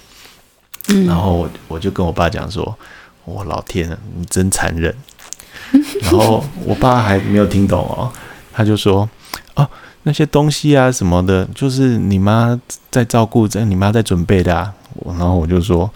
[0.89, 2.77] 嗯、然后我我就跟我爸讲说
[3.25, 4.95] ：‘我老天啊，你真残忍。
[6.03, 8.13] ’然后我爸还没有听懂哦，
[8.53, 9.09] 他就说
[9.57, 9.67] ：‘哦，
[10.03, 12.61] 那些东西啊什么的，就是你妈
[12.91, 14.75] 在照顾，在你妈在准备的啊。’
[15.07, 15.91] 然后我就说。”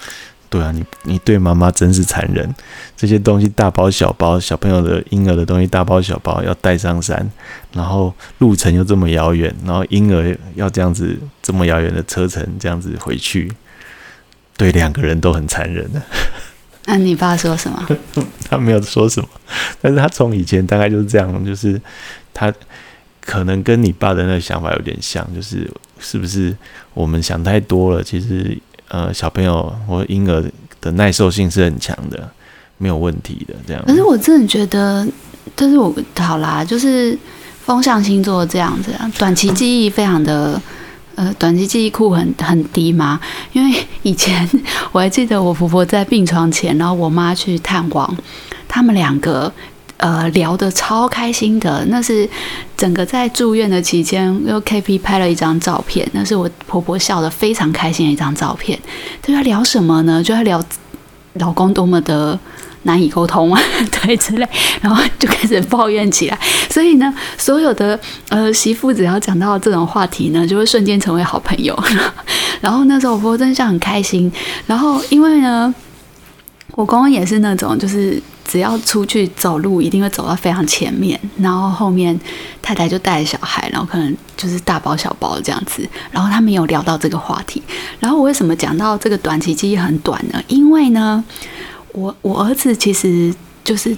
[0.55, 2.49] 对啊，你你对妈妈真是残忍。
[2.97, 7.29] 这些东西大包小包，小朋友的婴儿的东西大包小包要带上山，
[7.73, 13.51] 然后路程又这么遥远，然后婴儿要这样子这么遥远的车程这样子回去，
[14.57, 16.01] 对两个人都很残忍的。
[16.87, 17.85] 那你爸说什么？
[18.49, 19.29] 他没有说什么，
[19.83, 21.83] 但是他从以前大概就是这样，就是
[22.33, 22.55] 他
[23.21, 26.57] 可能跟你爸的那个想法有点像，就是是不是
[26.93, 28.05] 我们想太多了？
[28.05, 28.57] 其实。
[28.95, 30.41] 呃，小朋友或婴儿
[30.81, 32.31] 的耐受性是很强的，
[32.79, 33.53] 没有问题的。
[33.67, 35.05] 这样，可是我真的觉得，
[35.57, 37.19] 但是我好啦，就是
[37.65, 40.63] 风象星座这样子啊，短期记忆非常的，
[41.17, 43.19] 呃，短期记忆库很很低嘛。
[43.53, 44.49] 因为以前
[44.93, 48.17] 我还记得我婆婆在病床前，然后我妈去探望，
[48.69, 49.53] 他们两个。
[50.05, 52.29] 呃，聊得超开心的，那是
[52.77, 58.79] 整个在住院的期间，又 KP 拍了一张照片，那是我婆婆笑得非常开心的一张照片。
[59.23, 60.23] 就在聊什么呢？
[60.23, 60.63] 就在聊
[61.35, 62.39] 老公多么的
[62.83, 63.59] 难以沟通啊，
[64.03, 64.47] 对之类，
[64.83, 66.39] 然后就开始抱怨起来。
[66.69, 71.75] 所以呢，所有的呃媳妇只要讲到这种话题呢，就会瞬间成为好朋友。
[72.61, 74.31] 然后那时候我婆婆真的笑很开心。
[74.67, 75.75] 然后因为呢，
[76.73, 78.23] 我公公也是那种就是。
[78.55, 82.17] 只要出去走路，一定会走到非常前面，然后后面
[82.63, 85.85] 太太就带着小孩，然后可能就是大包小包这样子。
[86.13, 87.61] 然后他们有聊到这个话题。
[87.99, 90.41] 然后我为什么讲到这个短期记忆很短呢？
[90.47, 91.25] 因为呢，
[91.91, 93.97] 我我儿子其实就是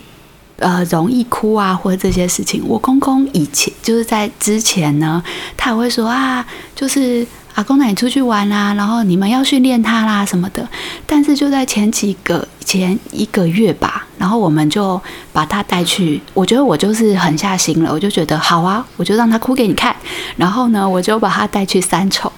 [0.57, 2.63] 呃容易哭啊，或者这些事情。
[2.67, 5.23] 我公公以前就是在之前呢，
[5.55, 7.27] 他也会说啊，就是。
[7.57, 10.69] 阿公带你出去玩啊，然后你们要训练他啦什么的。
[11.07, 15.01] 但是就在前几个前一个月吧，然后我们就
[15.33, 16.21] 把他带去。
[16.35, 19.97] 我觉得我就是狠下心了，我就觉得好啊，我就让他哭给你看。
[20.37, 22.31] 然后呢，我就把他带去三重。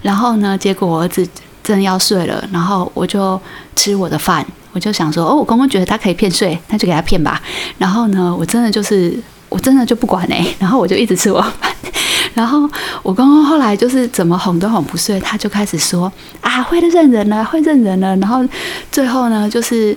[0.00, 1.28] 然后呢，结果我儿子
[1.62, 3.38] 正要睡了，然后我就
[3.76, 7.38] 吃我的饭，我就想说，哦，我公公觉得他可以骗睡，那就给他骗吧。
[7.76, 11.70] 然后呢，我真的就是我真的就不管哎、欸， 然后我就一直吃我饭。
[12.32, 12.68] 然后
[13.02, 16.10] 我公公后来就是怎么哄都哄不睡，他就开始说
[16.40, 18.16] 啊，会认人了，会认人了。
[18.16, 18.42] 然后
[18.90, 19.94] 最后呢，就是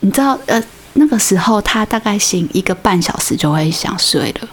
[0.00, 0.60] 你知道，呃，
[0.94, 4.48] 那个时候他大概醒一个半小时就会想睡了。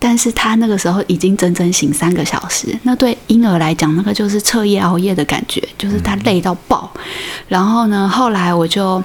[0.00, 6.90] 但是他那个时候已经整整醒三个小时，那对婴儿来讲，那个就是彻夜熬夜的感觉，就是他累到爆。
[7.48, 9.02] 然后呢，后来我就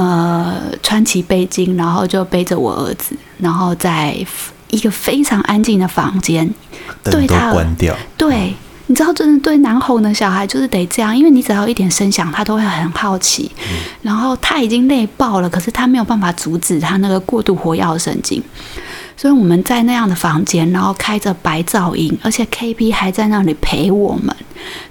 [0.00, 4.16] 呃穿起背巾，然后就背着我儿子，然后在
[4.70, 6.48] 一个非常安静的房间，
[7.04, 7.94] 对他关掉。
[8.16, 8.54] 对，
[8.86, 13.50] 你知道，真的对难哄的小孩就是得这样，因为你只要一点声响，他都会很好奇。
[14.00, 18.42] 然后他已经累爆了，可是他没有办法阻止他那个过度活跃的神经。
[19.20, 24.34] 所以我们在那样的房间，然后开着白噪音，而且 KB 还在那里陪我们。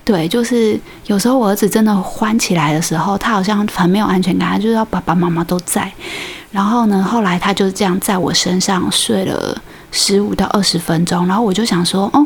[0.06, 5.92] 对，就是有时候我儿子真的欢起来的时候，他好像很没有安全感，他就是要爸爸妈妈都在。
[6.52, 9.60] 然后呢，后来他就是这样在我身上睡了
[9.92, 12.24] 十五到二十分钟，然后我就想说，哦，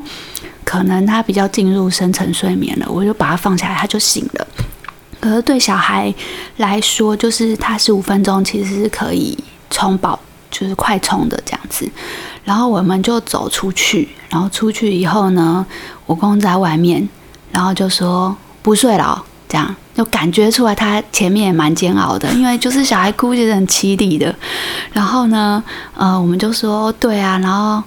[0.66, 4.48] 可能他比较进入深层睡眠了，我就把他放下来，他就醒了。
[5.22, 6.14] 可是对小孩
[6.58, 10.20] 来说，就是他十五分钟其实是可以充饱。
[10.54, 11.90] 就是快充的这样子，
[12.44, 15.66] 然后我们就走出去，然后出去以后呢，
[16.06, 17.10] 我公在外面，
[17.52, 24.34] 然后就说不睡了，这样就感觉出来他前面也蛮煎熬的，因为就是小孩哭就是很凄厉的，
[24.92, 25.62] 然后呢，
[25.96, 27.84] 呃，我们就说对啊，然后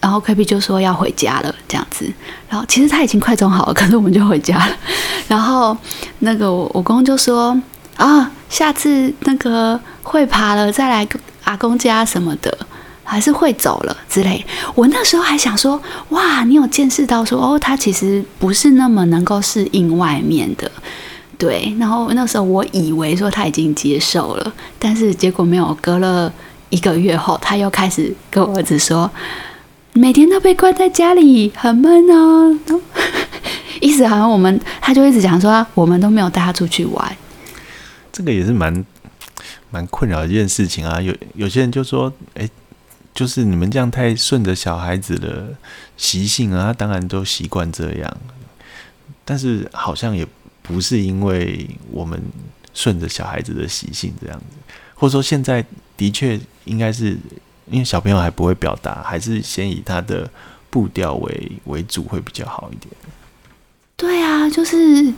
[0.00, 2.12] 然后 KB 就说要回家了这样子，
[2.48, 4.76] 然后其实他已经快充好了，可是我们就回家了，
[5.28, 5.76] 然后
[6.18, 7.56] 那个我我公就说
[7.96, 11.06] 啊，下次那个会爬了再来。
[11.44, 12.56] 阿公家什么的，
[13.02, 14.44] 还是会走了之类。
[14.74, 20.70] 我那时候还想说，哇，你有见识到说，哦，他其实不是那么能够适应外面的，
[21.36, 21.74] 对。
[21.78, 25.76] 然后那时候我以为说他已经接受了，但是结果没有。
[25.80, 26.32] 隔了
[26.68, 29.10] 一个月后，他又开始跟我儿子说，
[29.92, 32.58] 每天都被关在家里，很闷啊。
[33.80, 37.16] 意思好像我们，他就一直讲说，我们都没有带他出去玩。
[38.12, 38.84] 这个也是蛮。
[39.70, 42.48] 蛮困扰一件事情啊，有有些人就说，哎，
[43.14, 45.54] 就是你们这样太顺着小孩子的
[45.96, 48.16] 习性啊，当然都习惯这样。
[49.24, 50.26] 但是好像也
[50.60, 52.20] 不是因为我们
[52.74, 55.64] 顺着小孩子的习性这样子，或者说现在
[55.96, 57.16] 的确应该是
[57.70, 60.28] 因为小朋友还不会表达，还是先以他的
[60.68, 62.92] 步调为为主会比较好一点。
[63.96, 65.14] 对啊，就是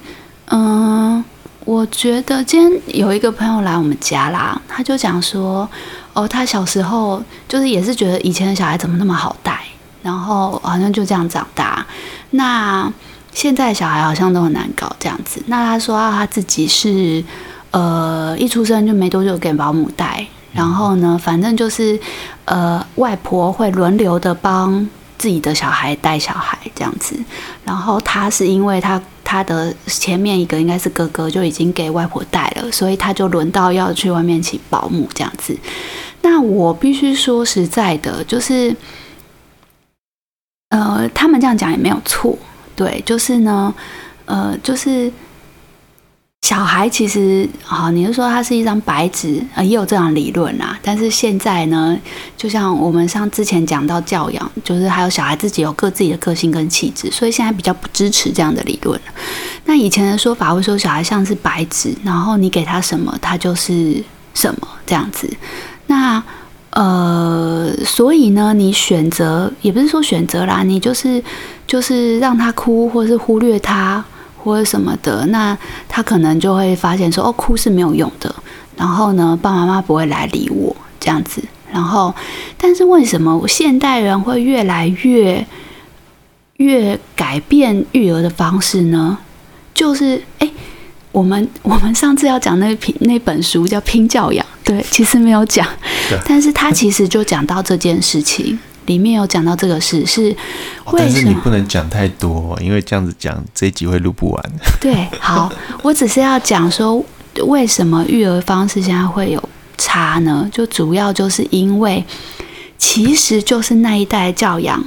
[0.46, 1.24] 嗯。
[1.64, 5.68] 我觉得今天有一个朋友来我们家啦，他就讲说，
[6.12, 9.60] 哦，他小时候就是也是觉得以前的小孩怎么那么好带，
[10.02, 11.86] 然后好像就这样长大。
[12.30, 12.92] 那
[13.32, 15.40] 现在小孩好像都很难搞这样子。
[15.46, 17.22] 那他说啊他自己是
[17.70, 21.98] 呃一出生就没多久给保姆带，然后呢，反正就是
[22.44, 27.16] 呃外婆会轮流的帮自己的小孩带小孩这样子。
[27.64, 29.00] 然后他是因为他。
[29.32, 35.56] 他的前面一个应该是哥哥，就已经给外婆带了，所以他就轮到要去外面请保姆这样子。
[36.20, 38.76] 那我必须说实在的，就是，
[40.68, 42.36] 呃，他们这样讲也没有错，
[42.76, 43.74] 对，就是呢，
[44.26, 45.10] 呃，就是。
[46.42, 50.76] 小孩其实好，你是说他是一张白纸，呃，也有这样理论啦。
[50.82, 51.96] 但是现在呢，
[52.36, 59.00] 就像我们像之前讲到教养，就是还有小孩自己有各自己的个性跟气质，所以现在比较不支持这样的理论。
[59.66, 64.02] 那以前的说法会说小孩像是白纸，然后你给他什么，他就是
[64.34, 65.32] 什么这样子。
[65.86, 66.20] 那
[66.70, 71.22] 呃，所以呢，你选择也不是说选择啦，你就是
[71.68, 74.04] 就是让他哭，或是忽略他。
[74.42, 75.56] 或者什么的，那
[75.88, 78.34] 他可能就会发现说，哦，哭是没有用的。
[78.76, 81.42] 然后呢，爸爸妈妈不会来理我这样子。
[81.72, 82.14] 然后，
[82.58, 85.46] 但是为什么现代人会越来越
[86.56, 89.16] 越改变育儿的方式呢？
[89.72, 90.50] 就是，哎，
[91.12, 95.66] 我们 我们上次要讲那篇那本书叫《拼教养》，对，其实没有讲，
[96.26, 98.58] 但是他其实就讲到这件事情。
[98.86, 100.36] 里面有讲到这个事是为什
[100.86, 100.94] 么？
[100.98, 104.52] 但是你不能讲太多，因为这样子讲这一集会录不完。
[104.80, 105.52] 对，好，
[105.82, 107.04] 我只是要讲说
[107.46, 109.48] 为什么育儿方式现在会有
[109.78, 110.48] 差呢？
[110.52, 112.04] 就主要就是因为，
[112.78, 114.84] 其实就是那一代教养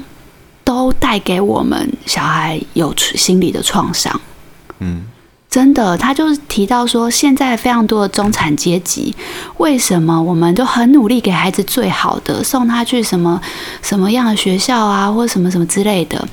[0.64, 4.20] 都带给我们小孩有心理的创伤。
[4.80, 5.06] 嗯。
[5.56, 9.16] 真的，他就是提到说，现在非常多的中产阶级，
[9.56, 13.40] 为什么我们都很努力给孩子最好的，送他去什么
[13.82, 16.28] 什么样的学校啊，或什么什么之类的，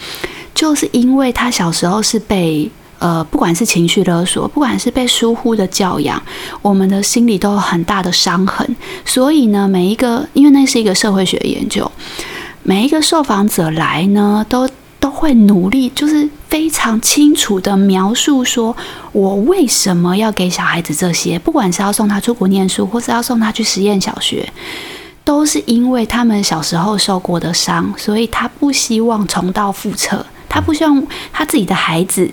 [0.53, 2.68] 就是因为他小时候是被
[2.99, 6.20] 呃，不管是情绪勒索，不管是被疏忽的教养，
[6.61, 8.75] 我们的心里都有很大的伤痕。
[9.05, 11.89] 所以呢，每一个，因为那是一个社会学研究。
[12.64, 14.68] 每一个受访者来呢，都
[14.99, 18.76] 都会努力，就是非常清楚地描述说，
[19.12, 24.46] 我为什么要给小孩子这些，不管是要送他出国念书，或是要送他去实验小学，
[25.24, 32.30] 都是因为他们小时候受过的伤，所以他不希望重蹈覆辙，他不希望他自己的孩子，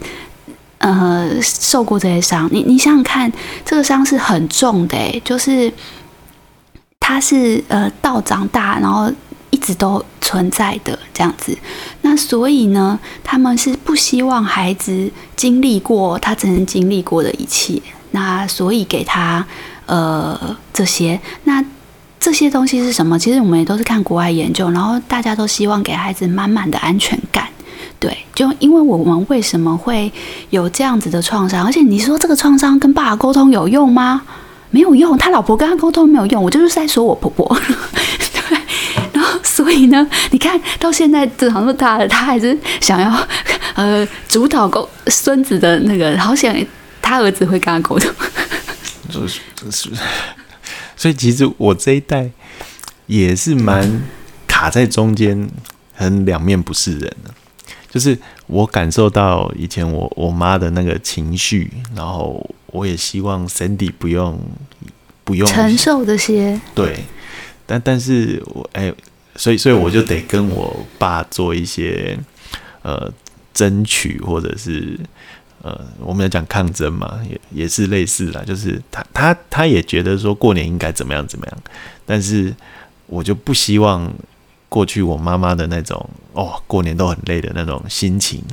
[0.79, 2.49] 呃，受过这些伤。
[2.51, 3.31] 你你想想看，
[3.63, 5.71] 这个伤是很重的，就是
[6.99, 9.09] 他是呃到长大，然后。
[9.69, 11.55] 直都存在的这样子，
[12.01, 17.79] 那所以呢，他们是不希望孩子经历过他曾经经历过的一切，
[18.11, 19.45] 那所以给他
[19.85, 21.63] 呃这些，那
[22.19, 23.19] 这些东西是什么？
[23.19, 27.47] 其实我们也都是看国外研究，然后大家都希望给孩子满满的安全感，
[27.99, 30.11] 对，就因为我们为什么会
[30.49, 31.63] 有这样子的创伤？
[31.63, 34.23] 而且你说这个创伤跟爸爸沟通有用吗？
[34.71, 37.57] 没有用，他老婆跟他沟通没有用，我就是在说我婆婆。
[39.59, 43.27] 所以呢，你看到现在长这么大了，他还是想要
[43.75, 46.55] 呃主导沟孙子的那个，好想
[47.01, 48.09] 他儿子会跟他沟通。
[49.09, 49.89] 就是就是，
[50.95, 52.29] 所以其实我这一代
[53.05, 54.01] 也是蛮
[54.47, 55.49] 卡在中间，
[55.93, 57.33] 很两面不是人的。
[57.91, 64.39] 就是我感受到以前我我妈的那个情绪，然后我也希望 Sandy 不用
[65.25, 66.61] 不用承受这些。
[66.73, 67.03] 对，
[67.65, 68.93] 但但是我哎。
[69.39, 72.19] 所以，所以我就得跟我爸做一些
[72.81, 73.09] 呃
[73.53, 74.99] 争取，或者是
[75.61, 81.57] 呃，我们要讲抗争嘛，也也是类似的，就是他他他也觉得说过年应该怎么样怎么样，
[82.05, 82.53] 但是
[83.07, 84.13] 我就不希望
[84.67, 88.43] 过去我妈妈的那种哦，过年都很累的那种心情，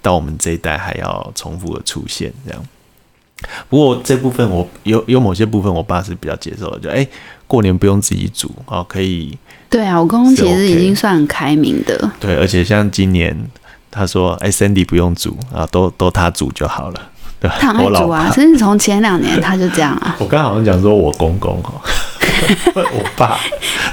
[0.00, 2.64] 到我们这一代还要重复的出现这样。
[3.68, 7.06] 不过这部分我有有某些部分，我爸是比较接受的，就哎、
[7.46, 9.36] 过年不用自己煮哦，可以。
[9.70, 11.94] 对啊，我公公其实已经算很开明的。
[11.94, 13.34] OK、对，而且像今年，
[13.90, 17.00] 他说：“哎，Sandy 不用煮啊，都都他煮就好了。”
[17.40, 20.16] 对，他很爱煮啊，甚至从前两年他就这样啊。
[20.20, 21.80] 我刚好像讲说我公公哦，
[22.74, 23.38] 我爸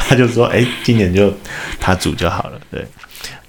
[0.10, 1.32] 他就说：“哎，今年就
[1.80, 2.86] 他煮就好了。”对。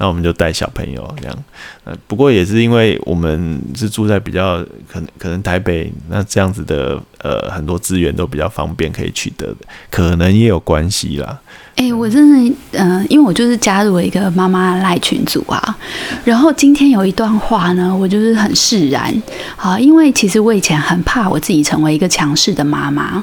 [0.00, 1.36] 那我们就带小朋友这样，
[1.82, 9.56] 呃，不过也是因为我们是住在比较可能可能台北，那这样子的呃很多资源都比较方便可以取得的，
[9.90, 11.36] 可能也有关系啦。
[11.78, 15.76] 哎、我真的，嗯、因为我就是加入了一个妈妈赖群组啊，
[16.24, 19.14] 然后今天有一段话呢，我就是很释然
[19.56, 23.22] 啊，因为其实我以前很怕我自己成为一个强势的妈妈，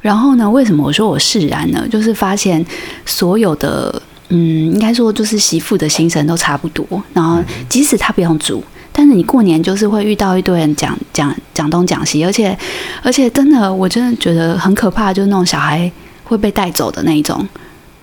[0.00, 1.84] 然后呢，为什么我说我释然呢？
[1.90, 2.64] 就是发现
[3.04, 4.00] 所有的。
[4.34, 6.86] 嗯，应该说就是媳妇的心声都差不多。
[7.12, 12.56] 然后即使他不用煮，但是你过年就是会遇到一堆人讲讲讲东讲西，而且
[13.02, 15.90] 而且真的，我真的觉得很可怕，就是那种小孩
[16.24, 17.46] 会被带走的那一种。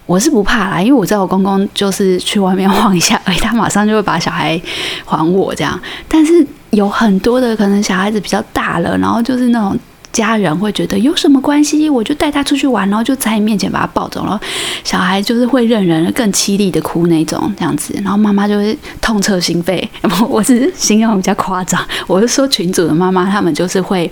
[0.09, 4.59] 我是不怕啦，因为我知道我公公就是去外面晃一下，哎，他马上就会把小孩
[5.05, 5.79] 还我这样。
[6.07, 9.77] 但是有很多的可能小孩子比较大了，然后就是那种。
[10.11, 11.87] 家人会觉得有什么关系？
[11.87, 14.39] 我就带他出去玩，然后就在你面前把他抱走然后。
[14.83, 19.87] 小孩就是会认人更凄厉的哭那种这样子，然后妈妈就会痛彻心扉。
[20.27, 24.11] 我只是形容比较夸张，我是说群主的妈妈，他们就是会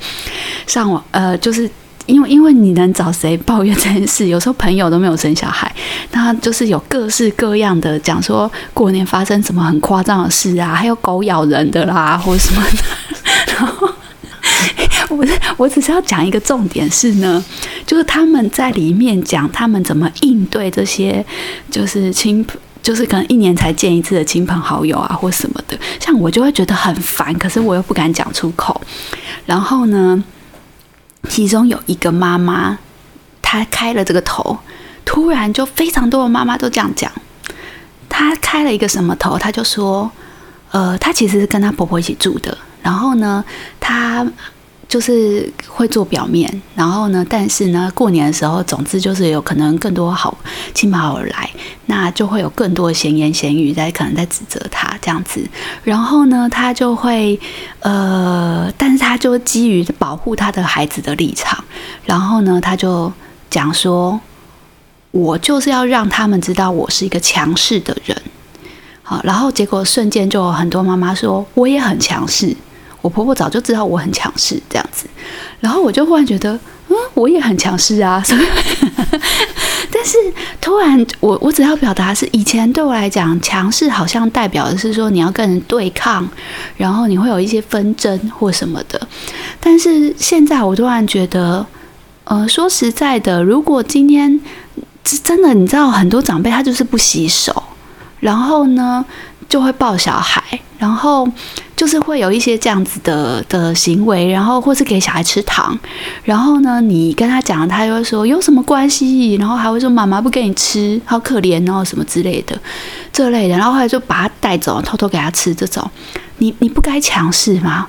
[0.68, 1.68] 上网，呃，就是
[2.08, 4.28] 因为因为你能找谁抱怨这件事？
[4.28, 5.72] 有时候朋友都没有生小孩，
[6.12, 13.88] 那就是有各式各样的讲说过年发生什么很夸张的事啊，还有狗咬人的啦，或什么的， 然后。
[15.10, 15.26] 我
[15.58, 17.43] 我只是要讲一个重点是呢，
[17.86, 21.24] 就是他们在里面讲他们怎么应对这些，
[21.70, 22.45] 就是亲，
[22.82, 25.78] 就是可能一年才见一次的亲朋好友啊，或什么的。
[25.99, 28.80] 像我就会觉得很烦，可是我又不敢讲出口。
[29.45, 30.22] 然后呢，
[31.30, 32.78] 其中有一个妈妈，
[33.41, 34.57] 她开了这个头，
[35.05, 37.11] 突然就非常多的妈妈都这样讲。
[38.09, 39.38] 她开了一个什么头？
[39.38, 40.09] 她就说，
[40.71, 42.57] 呃，她其实是跟她婆婆一起住的。
[42.82, 43.43] 然后呢，
[43.80, 44.25] 她。
[44.88, 50.38] 就是会做表面，然后呢，但是呢，过年的时候，总之就是有可能更多好
[50.74, 51.50] 亲朋好友来，
[51.88, 55.46] 那就会有更多闲言闲语在，可能在指责他这样子。
[55.84, 57.38] 然后呢，他就会
[57.82, 61.62] 呃，但是他就基于保护他的孩子的立场，
[62.06, 63.12] 然后呢，他就
[63.50, 64.18] 讲说，
[65.12, 68.18] 我就是要让他们知道我是一个强势的人。
[69.04, 72.56] 好，然后结果瞬间就有很多妈妈说，我也很强势。
[73.02, 75.06] 我婆婆早就知道我很强势这样子，
[75.60, 76.54] 然后我就忽然觉得，
[76.89, 78.22] 嗯，我也很强势啊。
[78.26, 78.41] 所以
[79.89, 80.18] 但是
[80.60, 86.28] 突然，我我只要表达是，以前对我来讲，强势好像代表的是说你要跟人对抗，
[86.76, 89.08] 然后你会有一些纷争或什么的。
[89.60, 91.66] 但是现在我突然觉得，
[92.26, 94.39] 呃，说实在的，如果今天
[95.04, 97.64] 真的，你知道很多长辈他就是不洗手。
[98.20, 99.06] 然后呢
[99.50, 100.41] 就会抱小孩，
[100.78, 101.28] 然后
[101.76, 105.78] 就是会有一些这样子的的行为，然后或是给小孩吃糖，
[106.24, 112.60] 然后呢你跟他讲，他就会说有什么关系，然后还会说妈妈不给你吃，好可怜哦什么之类的
[113.14, 115.89] 这类的，然后后来就把他带走，偷偷给他吃这种，
[116.38, 117.88] 你你不该强势吗？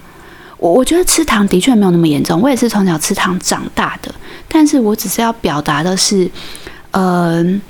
[0.58, 4.12] 我我觉得吃糖的确没有那么严重，我也是从小吃糖长大的，
[4.48, 6.28] 但是我只是要表达的是，
[6.90, 7.60] 嗯、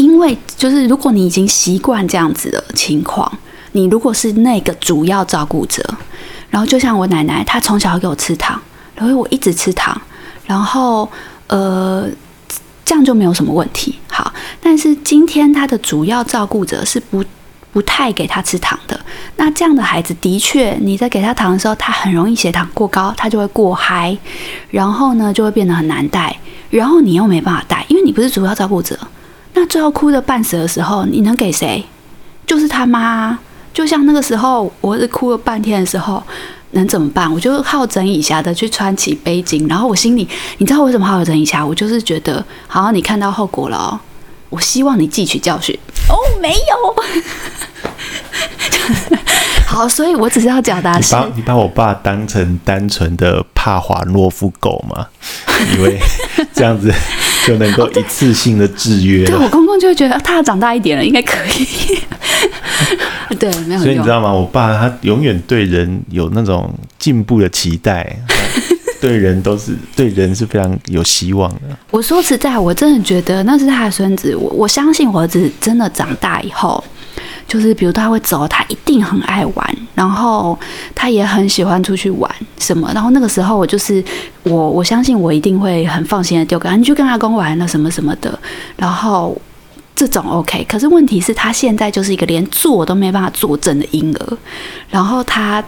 [0.00, 3.30] 因为就是，如果你已经习惯这样子的情况，
[3.72, 5.84] 你如果是那个主要照顾者，
[6.48, 8.58] 然后就像我奶奶，她从小给我吃糖，
[8.94, 10.00] 然后我一直吃糖，
[10.46, 11.06] 然后
[11.48, 12.08] 呃，
[12.82, 13.98] 这样就没有什么问题。
[14.08, 14.32] 好，
[14.62, 17.22] 但是今天他的主要照顾者是不
[17.70, 18.98] 不太给他吃糖的，
[19.36, 24.16] 那这样的孩子的确，你在给他糖的时候，他很容易血糖过高，他就会过嗨，
[24.70, 26.34] 然后呢就会变得很难带，
[26.70, 28.98] 然后你又没办法带，因为你不是主要照顾者。
[29.54, 31.84] 那最后哭的半死的时候，你能给谁？
[32.46, 33.38] 就是他妈。
[33.72, 36.20] 就像那个时候，我是哭了半天的时候，
[36.72, 37.32] 能怎么办？
[37.32, 40.28] 我就好整以暇的去穿起背巾，然后我心里，
[40.58, 41.64] 你知道为什么好整以暇？
[41.64, 44.00] 我就是觉得，好，你看到后果了哦，
[44.48, 45.78] 我希望你汲取教训。
[46.08, 46.58] 哦，没有。
[49.64, 55.06] 好，所以我只是要表达是，你把你把我爸当成单纯的帕华诺夫狗吗？
[55.72, 56.00] 以为
[56.52, 56.92] 这样子。
[57.46, 59.28] 就能够一次性的制约、哦。
[59.28, 61.98] 对，我公公就会觉得他要长大一点了，应该可以。
[63.38, 63.80] 对，没有。
[63.80, 64.32] 所以你知道吗？
[64.32, 68.16] 我爸他永远对人有那种进步的期待，
[69.00, 71.60] 对人都是对人是非常有希望的。
[71.90, 74.34] 我说实在，我真的觉得那是他的孙子。
[74.34, 76.82] 我我相信我儿子真的长大以后。
[77.46, 80.58] 就是比如他会走，他一定很爱玩，然后
[80.94, 82.90] 他也很喜欢出去玩什么。
[82.94, 84.02] 然后那个时候我就是
[84.44, 88.38] 我，我相信我一定会很放心的丢给他，你去跟阿公玩了什么什么的。
[88.76, 89.36] 然后
[89.96, 94.38] 这种 OK，可是问题是，他现在就是一个连坐都没办法坐正的婴儿。
[94.88, 95.62] 然后他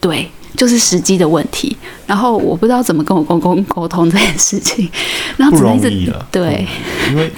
[0.00, 1.76] 对，就是时机的问题。
[2.06, 4.88] 然后我不知道怎么跟我公公沟通这件事情。
[5.36, 6.66] 然后只能一直对，
[7.10, 7.32] 因为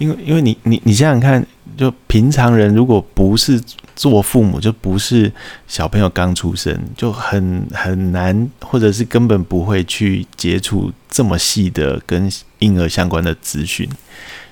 [0.00, 1.46] 因为因为你你你想想看。
[1.78, 3.58] 就平常人如果不是
[3.96, 5.32] 做父母，就不是
[5.66, 13.88] 小朋友刚出生，就很很难，或者是根本不会去接触这么细的跟婴儿相关的资讯。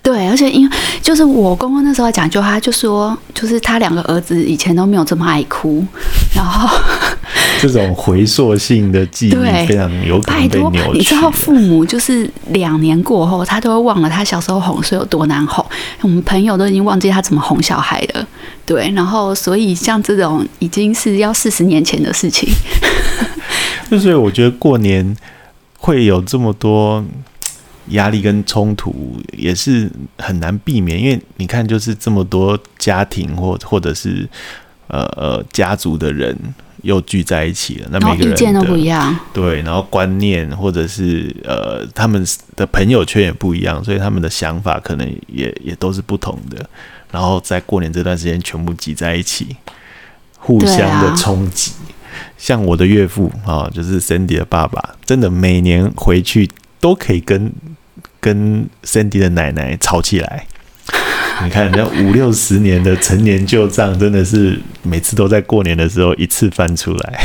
[0.09, 5.85] 对，而且因为就是我公公那时候讲究，他就说，就是他两个儿子以前都没有这么爱哭，
[6.35, 6.67] 然后
[7.61, 9.33] 这种回溯性的记忆
[9.67, 10.99] 非常有可能被扭曲。
[10.99, 15.63] 你知道，父母就是两年过后，他都会忘了他小时候哄睡有多难哄。
[16.01, 18.27] 我们朋友都已经忘记他怎么哄小孩了。
[18.65, 22.49] 对，然后所以像这种已经是要四十年前的事情。
[23.91, 25.15] 就所以我觉得过年
[25.77, 27.05] 会有这么多。
[27.91, 34.28] 压力跟冲突也是很难避免，因为你看，就是这么多家庭或或者是
[34.89, 36.36] 呃呃家族的人
[36.82, 42.24] 又聚在一起了，那每个人意见都不一样，对，然后观念或者是呃他们
[42.57, 46.68] 的朋友圈也不一样，所以他们的想法可能也也都是不同的，
[47.11, 49.57] 然后在过年这段时间全部挤在一起，
[50.39, 51.72] 互相的冲击。
[51.72, 51.97] 啊、
[52.36, 56.49] 像我的岳父啊，就是 Cindy 的爸爸，真的每年回去
[56.80, 57.53] 都可以跟。
[58.21, 60.47] 跟 Sandy 的奶奶吵起来，
[61.45, 67.19] 你看，那五六十年的陈年旧账，真的是每次都在过年的时候一次翻出来。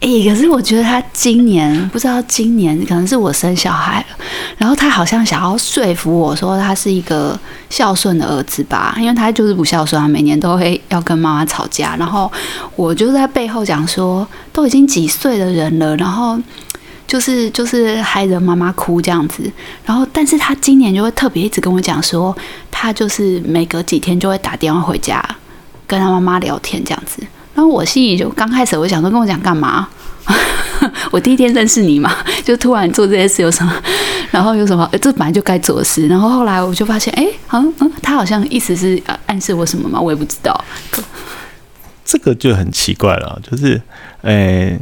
[0.00, 4.24] 哎、可是我觉得他今年不知道今年可能是我生小孩了，
[4.58, 7.38] 然后他好像想要说服我说他是一个
[7.70, 12.30] 孝顺的儿子吧，因为他就是不孝顺啊，每年都会要跟妈妈吵架，然后
[12.76, 16.38] 我就在背后讲说，都已经几岁的人了，然后。
[17.06, 19.42] 就是就是害得妈妈哭这样子，
[19.84, 22.36] 然后但是他今年就会特别一直跟我讲说，
[22.70, 25.22] 他就是每隔几天就会打电话回家
[25.86, 27.22] 跟他妈妈聊天这样子，
[27.54, 29.88] 然后我心里就刚开始我想说跟我讲干嘛？
[31.12, 33.72] 我第一天认识你嘛，就突然做这些事有什么？
[34.30, 34.88] 然后有什么？
[35.00, 36.08] 这本来就该做的事。
[36.08, 40.00] 然后后来我就发现，哎，嗯嗯，他好像意思是暗示我什么嘛？
[40.00, 40.64] 我也不知道。
[42.04, 43.80] 这个就很奇怪了，就是，
[44.22, 44.78] 哎。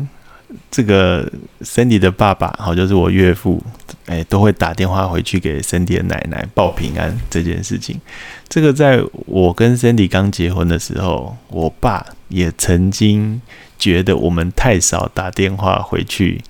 [0.70, 1.30] 这个
[1.62, 3.62] Cindy 的爸爸，好，就是我岳父，
[4.06, 8.00] 哎，都会打电话回去给 Cindy 的奶奶报平安这件事情。
[8.48, 13.40] 这个在我跟 Cindy 刚结婚的时候，我爸也曾经
[13.78, 16.42] 觉得我们太少打电话回去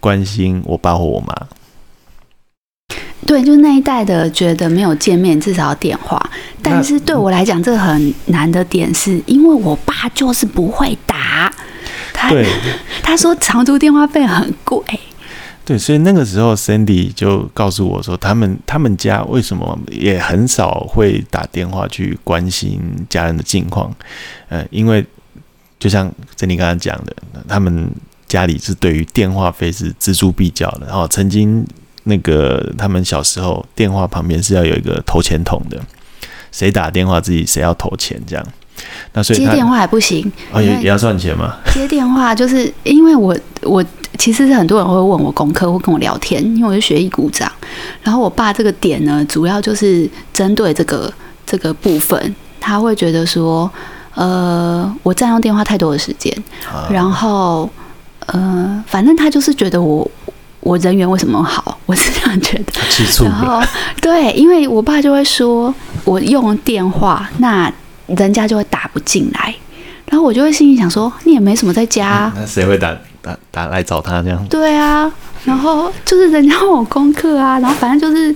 [0.00, 1.34] 关心我爸或我妈。
[3.26, 6.20] 对，就那一代的觉得没有见面至少要电话，
[6.62, 11.52] 但是对我来讲，这个很难的点是因为我爸就是不会打。
[12.16, 12.46] 他对，
[13.02, 14.82] 他说长途电话费很贵。
[15.64, 23.92] 对，所以那个时候 Sandy 就告诉我说，他们他们家为什么也很少会打电话去关心家人的近况，
[24.48, 25.04] 呃，因为
[25.80, 26.08] 就像
[26.38, 27.14] Sandy 刚刚讲的，
[27.48, 27.90] 他们
[28.28, 31.66] 家里是对于电话费是锱铢必较的，然后曾经
[32.04, 35.82] 那个他们小时候电话旁边是要有一个投钱筒的，
[36.52, 38.46] 谁打电话自己谁要投钱这样。
[39.12, 41.56] 那所以接电话还不行，哦，也也要算钱吗？
[41.72, 43.84] 接电话就是因为我我
[44.18, 47.50] 其实是很多人会问我功课，会跟我聊天，因为我是学艺股长。
[48.02, 51.12] 然后我爸这个点呢，主要就是针对这个
[51.46, 53.70] 这个部分，他会觉得说，
[54.14, 56.32] 呃，我占用电话太多的时间，
[56.70, 57.68] 啊、然后
[58.26, 60.08] 呃，反正他就是觉得我
[60.60, 63.24] 我人缘为什么好，我是这样觉得。
[63.24, 63.62] 然后
[64.02, 65.74] 对，因为我爸就会说
[66.04, 67.72] 我用电话那。
[68.06, 69.54] 人家就会打不进来，
[70.06, 74.46] 然后我就会心里想说，你也没什么在家，啊嗯，那谁会打打打来找他这样？
[74.48, 75.10] 对啊，
[75.44, 78.34] 然后就是人家问我功课啊，然后反正就是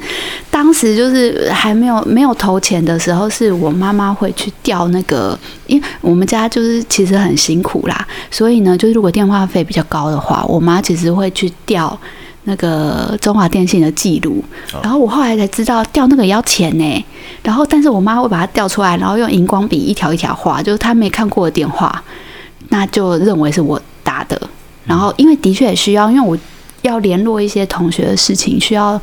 [0.50, 11.98] 当时就是还没有没有投钱的时候，是我妈妈会去调那个，因为我们家就是其实很辛苦啦，所以呢，就是如果电话费比较高的话，我妈其实会去调。
[12.50, 14.42] 那个中华电信的记录，
[14.82, 17.04] 然后我后来才知道调那个也要钱呢。
[17.44, 22.02] 然后，但是我妈会把它调出来，然后用荧光笔一条一条画，就是她没看过的电话，
[22.70, 24.36] 那就认为是我打的。
[24.84, 26.36] 然后，因为的确也需要，因为我
[26.82, 29.00] 要联络一些同学的事情，需要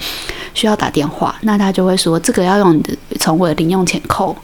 [0.53, 4.35] 需要打电话，那他就会说这个要用你的从我的零用钱扣，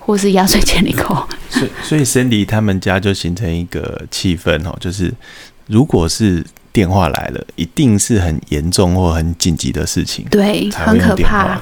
[0.00, 1.14] 或是压岁钱里扣。
[1.48, 5.14] 所以，所以 Sandy 他们家就形成一个气氛哦，就是
[5.68, 6.44] 如果是。
[6.72, 11.60] 电话来了，一定是很严重或很紧急的事情，对，很可怕。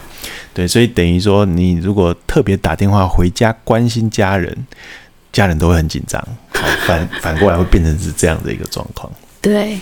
[0.52, 4.66] 对，所以等于说，你如果特别打电话回家关心家人，
[5.32, 6.22] 家人都会很紧张，
[6.86, 9.12] 反反过来会变成是这样的一个状况。
[9.40, 9.78] 对。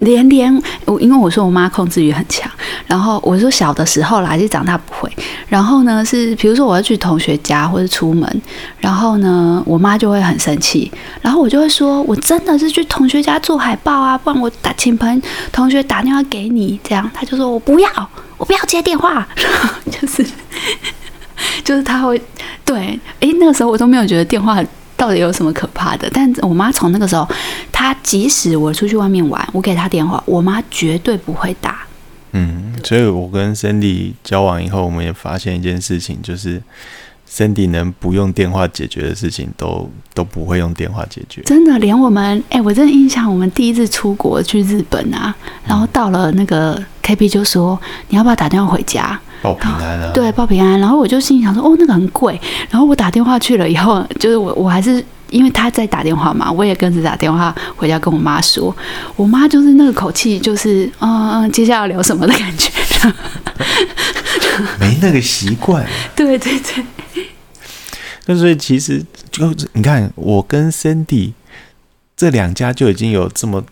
[0.00, 2.50] 连连我，因为我说我妈控制欲很强，
[2.86, 5.10] 然后我说小的时候啦，就长大不会。
[5.48, 8.42] 然后呢，是比如说我要去同学家或者出门，
[8.78, 10.92] 然后呢，我妈就会很生气，
[11.22, 17.88] 然后我就会说，我真的是去同学家做海报啊，不然我打请朋同学打电话给你，这样他就说我不要，
[18.36, 19.26] 我不要接电话，
[19.90, 20.26] 就是
[21.64, 22.20] 就是他会
[22.66, 24.62] 对，哎，那个时候我都没有觉得电话。
[24.96, 26.08] 到底有什么可怕的？
[26.12, 27.28] 但我妈从那个时候，
[27.70, 31.80] 她即使我出去外面玩，我给她电话，我妈绝对不会打。
[32.32, 36.62] 嗯，所以我跟 Cindy 交往以后，我们也发现一件事情，就是
[37.30, 41.42] Cindy 能不用电话解决的事情都，都都不会用电话解决。
[41.42, 45.34] 真的，连我们，哎、欸，我真的印象，我们第一次出国去日本啊，
[45.66, 47.78] 然后到了那个 KB 就说，
[48.08, 49.18] 你要不要打电话回家？
[49.46, 50.10] 报平安啊！
[50.12, 50.78] 对，报平安。
[50.80, 52.40] 然后我就心里想说，哦，那个很贵。
[52.68, 58.74] 然后我打电话去了以后，就是我我还是因为他在打电话嘛，我也跟着打电话回家跟我妈说。
[59.14, 62.70] 我妈就是那个口气，就是嗯嗯，接下来要聊什么的感觉，
[64.80, 65.86] 没那个习惯。
[66.16, 66.84] 对对对。
[68.26, 71.32] 那所以其实就你看，我跟 Cindy
[72.16, 73.62] 这两家就已经有这么。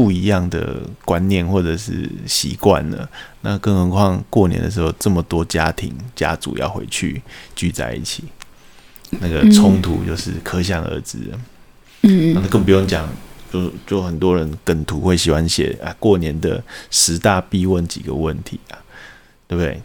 [0.00, 3.06] 不一样的观念或者是习惯了，
[3.42, 7.20] 那更何况过年的时候这么多家庭家族要回去
[7.54, 8.24] 聚在一起，
[9.20, 11.18] 那个冲突就是可想而知。
[12.00, 13.06] 嗯，那更不用讲，
[13.52, 18.80] 就就很多人梗图会喜欢写啊，过年的十大必问几个问题啊，
[19.46, 19.82] 对不对？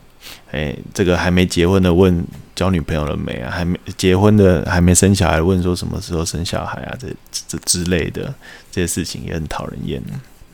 [0.52, 2.24] 哎，这个还没结婚的问
[2.56, 3.52] 交女朋友了没啊？
[3.52, 6.96] 还没结婚的还没生小孩问说什么时候生小孩啊？
[7.00, 7.08] 这
[7.48, 8.34] 这之类的
[8.72, 10.02] 这些事情也很讨人厌。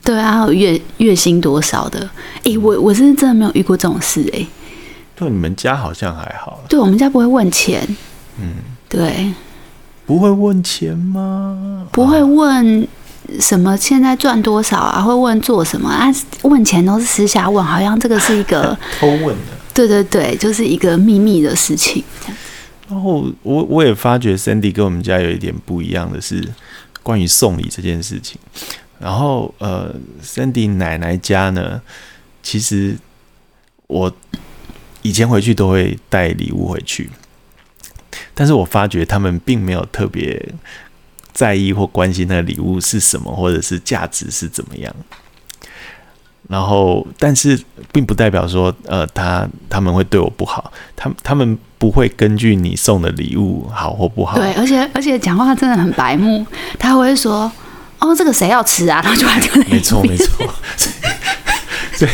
[0.04, 2.10] 对啊，月月薪多少的？
[2.44, 4.44] 哎，我我是真的没有遇过这种事哎。
[5.14, 6.60] 对，你们家好像还好。
[6.68, 7.86] 对，我们家不会问钱。
[8.40, 8.54] 嗯，
[8.88, 9.32] 对。
[10.04, 11.86] 不会问钱吗？
[11.92, 12.86] 不会问
[13.38, 15.00] 什么现在赚多少啊？
[15.00, 16.10] 会问做什么啊？
[16.42, 19.61] 问钱都是私下问，好像这个是一个 偷问的。
[19.74, 22.02] 对对对，就是一个秘密的事情。
[22.88, 26.46] 然后我我也发觉 Sandy 跟我们家有一点不一样的是，
[27.02, 28.38] 关于送礼这件事情。
[28.98, 31.80] 然后呃，Sandy 奶奶家呢，
[32.42, 32.96] 其实
[33.86, 34.14] 我
[35.00, 37.10] 以前回去都会带礼物回去，
[38.34, 40.54] 但是我发觉他们并没有特别
[41.32, 44.94] 在意或关心那个礼物是什么，或者是价值是怎么样。
[46.52, 47.58] 然后，但是
[47.90, 54.36] 并不代表说，呃，他他们会对我不好，他他们不会根据你送的礼物好或不好。
[54.36, 56.46] 对，而且而且讲话真的很白目，
[56.78, 57.50] 他会说，
[58.00, 59.00] 哦，这个谁要吃啊？
[59.02, 59.64] 然后就把丢在。
[59.70, 60.46] 没错没错，
[61.96, 62.06] 所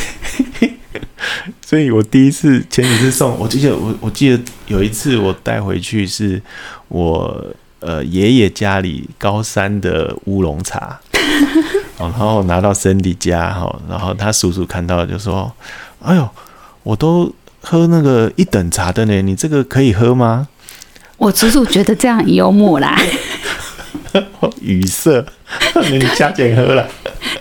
[0.61, 0.70] 以，
[1.61, 6.41] 所以我第一次前几次送，我记得我我记得有一次我带回去是
[6.86, 7.45] 我
[7.80, 11.01] 呃爷爷家里高山的乌龙茶。
[11.99, 15.51] 然后拿到 Cindy 家哈，然后他叔叔看到就说
[16.05, 16.28] ：“哎呦，
[16.82, 20.49] 我都喝那个一等茶的呢，你这个可以喝吗？”
[21.18, 22.97] 我叔叔觉得这样很幽默啦，
[24.62, 25.24] 语塞，
[25.91, 26.89] 你加减喝了。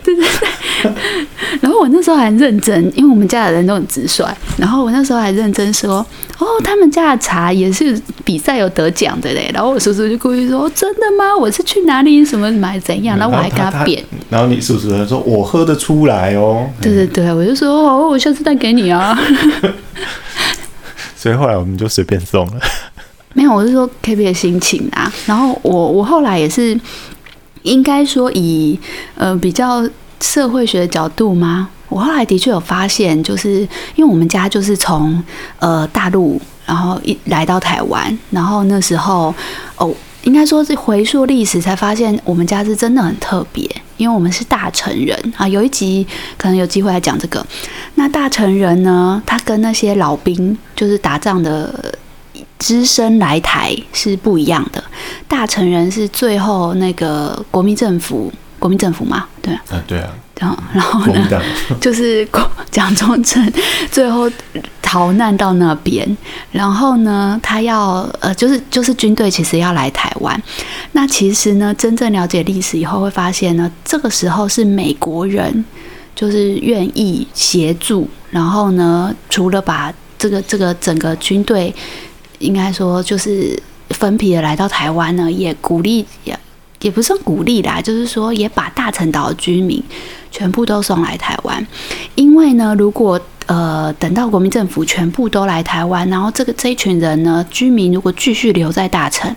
[0.04, 1.28] 对对对。
[1.62, 4.26] 然后我那时候还认真，因为我们家的人都很直率。
[4.58, 6.05] 然后我那时候还认真说
[6.39, 11.36] ：“哦，他们家的茶也是比赛有得奖的嘞。”然后我叔叔就故意说：“哦，真的吗？
[11.38, 14.03] 我是去哪里什么买怎样？”然后我还跟他辩。
[14.30, 19.18] 然后你叔叔还说：“我喝得出来哦。”对对对，我就说：“哦，我下次带给你啊。
[21.16, 22.60] ”所以后来我们就随便送了。
[23.34, 25.12] 没有，我是说 KB 的心情啊。
[25.26, 26.80] 然后我我后来也是
[27.64, 28.80] 应该说以
[29.16, 29.88] 呃比较。
[30.20, 31.70] 社会学的角度吗？
[31.89, 33.61] 我后来的确有发现，就是
[33.95, 35.24] 因为我们家就是从
[35.59, 39.34] 呃大陆，然后一来到台湾，然后那时候
[39.78, 39.89] 哦，
[40.24, 43.63] 应该说是回溯历史才发现，我们家是真的很特别，
[43.95, 45.47] 因为我们是大成人啊。
[45.47, 46.05] 有一集
[46.38, 47.45] 可能有机会来讲这个。
[47.95, 51.95] 那大成人呢，他跟那些老兵，就是打仗的
[52.59, 54.84] 资深来台是不一样的。
[55.26, 58.30] 大成人是最后那个国民政府。
[58.60, 59.53] 国民政府嘛，对。
[59.53, 61.41] 啊，啊对啊，然后然后呢，
[61.82, 62.28] 就是
[62.70, 63.51] 蒋中正
[63.89, 64.30] 最后
[64.82, 66.05] 逃难到那边，
[66.51, 70.39] 然后呢，他要呃，就是就是军队其实要来台湾，
[70.91, 75.66] 那其实呢，真正了解历史以后会发现呢，这个时候是美国人
[76.14, 81.74] 就是愿意协助，然后呢，除了把这个这个整个军队
[82.38, 86.38] 应该说就是分批的来到台湾呢，也鼓励也。
[86.82, 89.82] 也不算鼓励啦，就是说也把大陈岛的居民
[90.32, 91.65] 全部都送来台湾，
[92.15, 99.36] 因为呢，如果呃等到国民政府全部都来台湾，然后这个这一群人呢，居民如果继续留在大陈，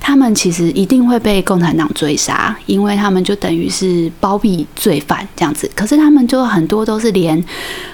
[0.00, 5.70] 他们其实一定会被共产党追杀，因为他们就等于是包庇罪犯这样子。
[5.74, 7.42] 可是他们就很多都是连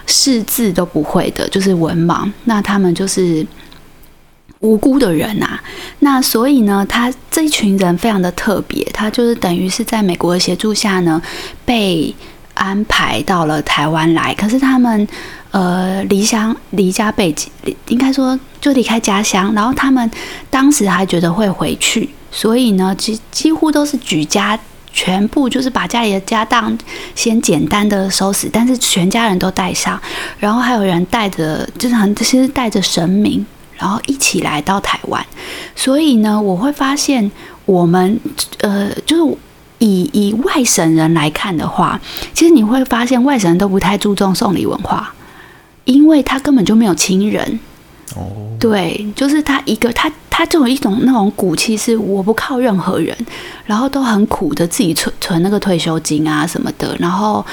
[0.07, 3.45] 识字都不会的，就是文盲，那他们就是。
[4.65, 5.63] 无辜的人呐、啊，
[5.99, 11.21] 那所以呢，他这一群人非常的特别，他就是等于是在美国的协助下呢，
[11.67, 12.15] 被
[12.55, 14.35] 安排到了台湾来。
[14.35, 15.07] 可是他们
[15.51, 17.51] 呃离乡离家背景，
[17.89, 20.11] 应该说就离开家乡，然后他们
[20.49, 24.59] 当时还觉得会回去，所以呢，几几乎都是举家
[24.95, 26.77] 全部就是把家里的家当
[27.15, 30.01] 先简单的收拾，但是全家人都带上，
[30.39, 33.45] 然后还有人带着，就是很其实带着神明。
[33.77, 35.25] 然后一起来到台湾，
[35.75, 37.31] 所以呢，我会发现
[37.67, 38.21] 我们
[38.59, 39.37] 呃，就是
[39.79, 42.01] 以以外省人来看的话，
[42.33, 45.13] 其实你会发现外省人都不太注重送礼文化，
[45.85, 47.59] 因为他根本就没有亲人。
[48.59, 50.11] 对，就是他一个他。
[50.37, 53.17] 他就有一种那种骨气，是我不靠任何人，
[53.67, 57.47] 然后都很苦的自己存存那个退休金啊什么的，然后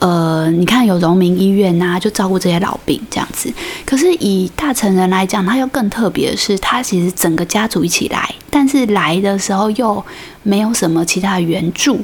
[0.00, 3.50] 呃，你看有荣民医院呐、啊，就照顾这些老兵这样子。
[3.86, 10.04] 可是以大成人来讲，他又更特别的是，他其实整个家族一起来，但是来的时候又
[10.42, 11.98] 没有什么其他的援助，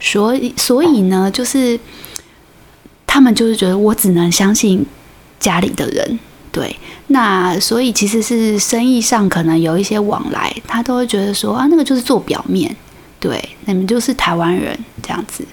[0.00, 1.78] 所以所以呢，就是
[3.06, 4.86] 他们就是觉得我只能相信
[5.38, 6.18] 家里的人。
[6.56, 6.74] 对，
[7.08, 12.74] 那所以其实是生意上可能有一些往来，他都会觉得说啊，那个就是做表面，
[13.20, 15.44] 对，你们就是台湾人这样子，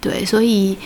[0.00, 0.76] 对，所以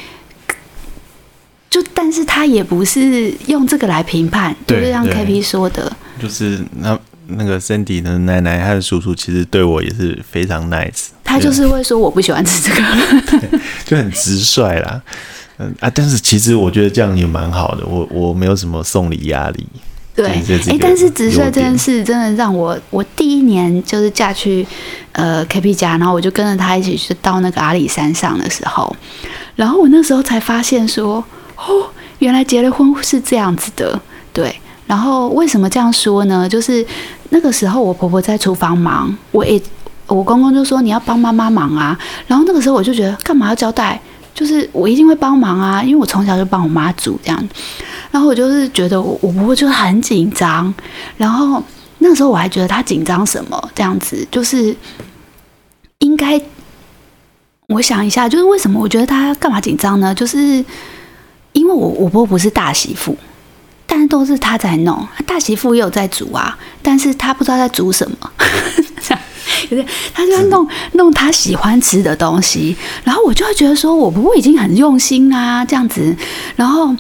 [1.71, 5.91] 就但是他也不是用这个来评判，就是像 KP 说的，
[6.21, 6.99] 就是那
[7.29, 15.03] 那个 Cindy 的奶奶，他的叔叔其实对我也是非常 nice，他就是会说我不喜欢吃这个， 就很直率啦。
[15.59, 19.67] 嗯啊，但是其实我觉得这样也蛮好的，我我没有什么送礼压力。
[20.17, 24.65] 对，哎、欸，但是直率这件事真的让我，我第一年就是嫁去
[25.11, 28.95] 呃 KP 家，然后我就跟着他一起去到那个阿里山上的时候，
[29.57, 31.17] 然后我那时候才发现说，
[31.57, 31.91] 哦，
[32.21, 34.01] 原来结了婚是这样子的。
[34.33, 34.55] 对，
[34.87, 36.49] 然后为什么这样说呢？
[36.49, 36.87] 就是
[37.31, 39.61] 那个时候我婆婆在厨房忙，我也
[40.07, 41.99] 我公公就说你要帮妈妈忙啊，
[42.29, 44.01] 然后那个时候我就觉得干嘛要交代？
[44.35, 47.49] 就是我一定会帮忙啊，因为我从小就帮我妈煮这样，
[48.11, 50.75] 然后我就是觉得我我婆婆就很紧张，
[51.17, 51.63] 然后
[51.99, 54.77] 那时候我还觉得她紧张什么这样子，就是
[56.01, 56.41] 应该
[57.69, 60.15] 我想一下，就是为什么我觉得她干嘛紧张呢？
[60.15, 60.65] 就是
[61.53, 63.17] 因为我我婆婆不是大媳妇，
[63.87, 68.31] 但是都是她在弄，大媳妇也有在煮啊，但是她不知道在煮什么。
[70.13, 76.17] 他就在弄弄他喜欢吃的东西，然后我就会觉得说，我婆婆已经很用心啊，这样子，
[76.57, 76.95] 然后，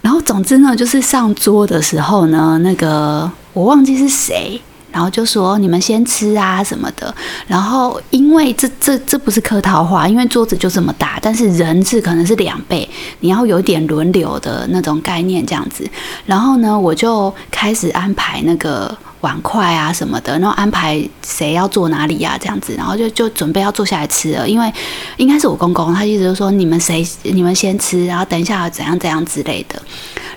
[0.00, 4.60] 然后总之呢，就是上桌的时候呢，那个我忘记是谁，
[4.92, 7.14] 然后就说你们先吃啊什么的。
[7.46, 12.88] 然后因为这这这不是客套话，因为桌子就这么大，但是人是可能是两倍，
[13.20, 15.88] 你要有点轮流的那种概念这样子。
[16.26, 24.48] 然后呢，我就开始安排那个碗筷啊什么的，然后安排谁要坐哪里呀、啊、这样子，然后就就准备要坐下来吃了。
[24.48, 24.72] 因为
[25.16, 29.80] 应该是我公公，他一直就说你们谁你们先吃，然后等一下怎样怎样之类的。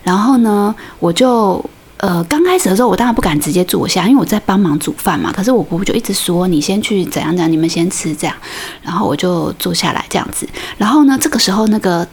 [0.04, 1.64] 然后呢，我就。
[2.04, 5.32] 呃，刚开始的时候，我当然不敢直接坐下，因为我在帮忙煮饭嘛。
[5.32, 8.36] 可是我婆婆就一直说：“你先去怎样怎样，你们先吃这样。”
[8.84, 10.46] 然后我就坐下来这样子。
[10.78, 12.06] 然后呢，这个时候那个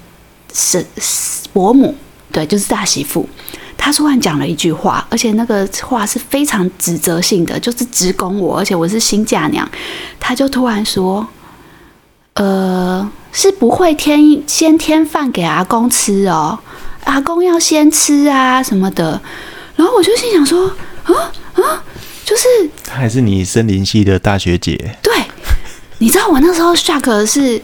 [0.54, 0.86] 是
[1.52, 1.92] 伯母，
[2.30, 3.28] 对，就是大媳妇，
[3.76, 9.68] 她突然讲了一句话，而且那个话是非常指责性的，就是直攻我，而且我是新嫁娘。
[10.20, 11.26] 她就突然说
[12.34, 16.56] ：“呃，是不会添先添饭给阿公吃哦，
[17.06, 19.20] 阿公要先吃啊什么的。”
[19.80, 20.70] 然后我就心想说，
[21.04, 21.14] 啊
[21.54, 21.82] 啊，
[22.22, 22.46] 就是
[22.84, 24.76] 她还是你森林系的大学姐。
[25.02, 25.10] 对，
[25.96, 27.58] 你知道我那时候 shock 的是，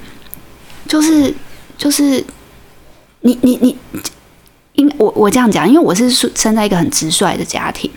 [0.88, 1.34] 就是
[1.76, 2.24] 就是
[3.20, 3.76] 你你你，
[4.72, 7.90] 因我我这样讲，因为我是生在一个很直率的家庭。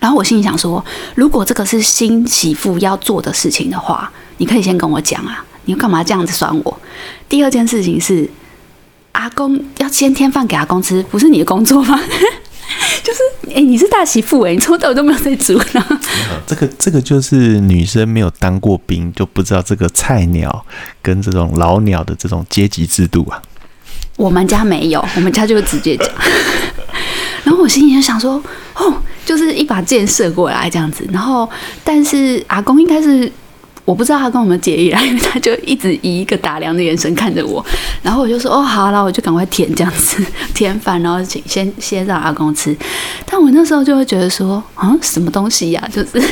[0.00, 0.84] 然后我心里想说，
[1.14, 6.80] 如果这个是新媳妇要做的事情的话，你可以先跟我讲啊，你干嘛这样子酸我？
[7.28, 8.28] 第二件事情是，
[9.12, 12.00] 阿公要先添饭给阿公吃，不是你的工作吗？
[13.02, 16.00] 就是，哎、欸，你是大媳妇哎，你从头到尾都没有在煮呢。
[16.46, 20.64] 这个，这个就是女生没有当过兵，就不知道这个菜鸟
[21.00, 23.40] 跟这种老鸟的这种阶级制度啊。
[24.16, 26.08] 我们家没有，我们家就直接讲。
[27.44, 28.42] 然后我心里就想说，
[28.74, 28.94] 哦，
[29.24, 31.08] 就是一把箭射过来这样子。
[31.10, 31.48] 然后，
[31.82, 33.30] 但是阿公应该是。
[33.88, 37.64] 我不知道他跟我们结义啦，因为他就一直以一个打量的眼神看着我，
[38.02, 40.22] 然后我就说哦好，然后我就赶快填这样子
[40.52, 42.76] 填饭，然后请先先让阿公吃。
[43.24, 46.22] 但我那时候就会觉得说啊什么东西呀、就是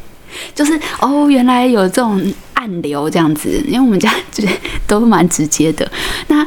[0.54, 4.54] 就是哦原来有这种暗流这样子，因为我们家就是
[4.86, 5.90] 都蛮直接的。
[6.26, 6.46] 那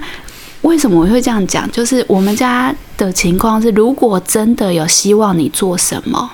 [0.62, 1.68] 为什么我会这样讲？
[1.72, 6.30] 就是我们家的情况是，如果真的有希望你做什么，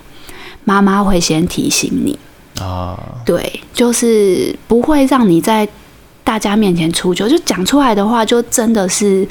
[0.65, 2.19] 妈妈会先提醒你。
[2.59, 5.67] 啊，对，就是不会让你在
[6.23, 9.27] 大家面前出糗，就讲出来的话，就真的是，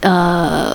[0.00, 0.74] 呃，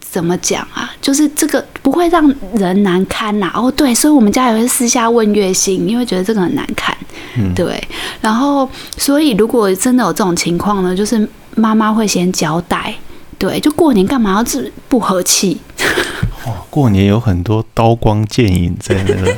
[0.00, 0.90] 怎么讲啊？
[1.00, 3.52] 就是这个不会让人难堪呐。
[3.54, 6.96] 哦，对，所以我们家也会私下问月薪，因为觉得这个很难看。
[7.36, 7.82] 嗯，对。
[8.20, 12.94] 然后，所以如果真的有这种情况呢，就是妈妈会先交代。
[13.38, 15.58] 对，就过年干嘛要这不和气？
[16.44, 19.36] 哦，过年有很多刀光剑影在那个。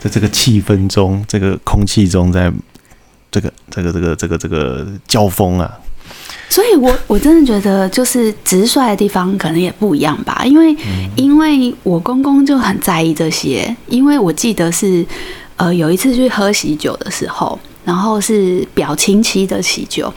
[0.00, 2.52] 在这个气氛中，这个空气中，在
[3.30, 5.70] 这个这个这个这个这个交锋啊，
[6.48, 10.76] 所以我我真的觉得，就是直率的地方可能也不一样吧，因为、
[11.16, 15.04] 因为我公公就很在意这些，因为我记得是
[15.56, 17.58] 呃有一次去喝喜酒的时候。
[17.88, 20.12] 然后是表亲戚的喜酒，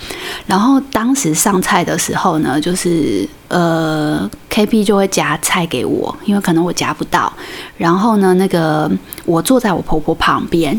[0.45, 7.31] 然后当时上菜的时候呢，就是呃，KP 就会夹菜给我，因为可能我夹不到。
[7.77, 8.91] 然后呢，那个
[9.23, 10.77] 我坐在我婆婆旁边，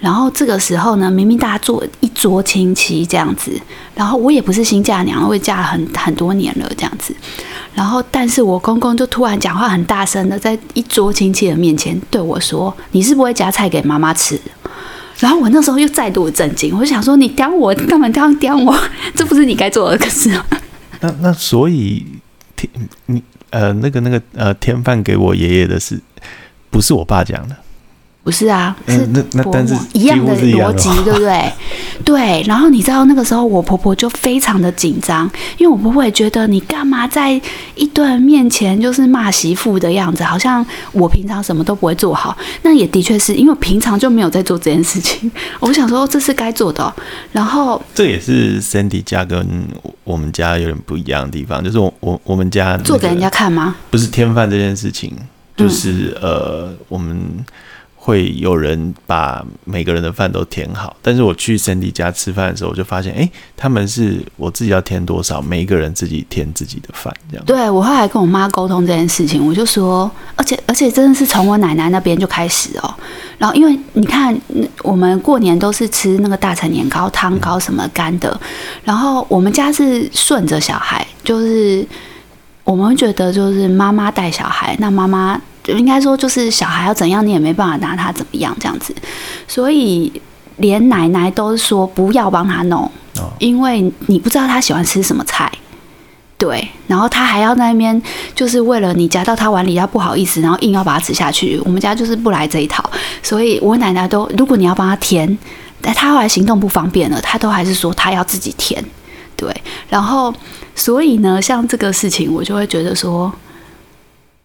[0.00, 3.52] 然后这个时候呢，明明大家坐一桌亲戚这样子，
[3.94, 7.14] 然后我也不是新嫁娘，我也嫁了很很多年了这样子。
[7.72, 14.36] 然后，但是我公公就突然讲话很大声的，在一桌亲戚的面前对我说：“你是不会夹菜给妈妈吃？”
[15.22, 18.76] 然后我那时候又再度震惊，我就想说：“你刁我干嘛这样刁我？
[19.14, 20.44] 这不是你该做的事啊！”
[21.00, 22.04] 那那所以
[22.56, 22.68] 天
[23.06, 26.00] 你呃那个那个呃天饭给我爷爷的事，
[26.70, 27.56] 不是我爸讲的。
[28.24, 31.52] 不是啊，是那那但是一样的逻辑， 对不对？
[32.04, 32.42] 对。
[32.46, 37.32] 然后你知道那个时候我婆婆就非常的紧张，因为我婆婆也觉得你干嘛在
[37.74, 42.36] 一堆人面前就是骂媳妇的样子，好像我平常什么都不会做好。
[42.62, 45.28] 那也的确是因为平常就没有在做这件事情。
[45.58, 46.94] 我想说这是该做的。
[47.32, 49.44] 然后这也是 Sandy 家跟
[50.04, 53.74] 我们家有点不一样的地方，就是我我我们家、那个、做给人家看吗？
[53.90, 55.12] 不是添饭这件事情，
[55.56, 57.44] 就是、嗯、呃我们。
[58.04, 67.46] 会有人把每个人的饭都填好，但是我去 Sandy 家吃饭的时候，我就发现，哎，他们是我自己要填多少，每一个人自己填自己的饭，这样。
[67.46, 72.92] 对，我后来跟我妈沟通这件事情，我就说，而且而且真的是从我奶奶那边就开始哦。
[73.38, 74.36] 然后因为你看，
[74.82, 78.36] 我们过年都是吃那个大成年糕、汤糕什么干的，
[78.82, 81.86] 然后我们家是顺着小孩，就是
[82.64, 85.40] 我们觉得就是妈妈带小孩，那妈妈。
[85.62, 88.94] 就应该说，就是小孩要怎样，你也没办法拿他怎么样这样子，
[89.46, 90.12] 所以
[90.56, 92.90] 连奶奶都说不要帮他弄，
[93.38, 95.50] 因为你不知道他喜欢吃什么菜。
[96.36, 98.02] 对，然后他还要在那边，
[98.34, 101.56] 就是为了你夹到他碗里要不好意思，然后硬要把它吃下去。
[101.64, 102.82] 我们家就是不来这一套，
[103.22, 105.38] 所以我奶奶都，如果你要帮他填，
[105.80, 108.84] 但他后来行动不方便了，他都还是说他要自己填。
[109.36, 109.54] 对，
[109.88, 110.34] 然后
[110.74, 113.32] 所以呢，像这个事情，我就会觉得说，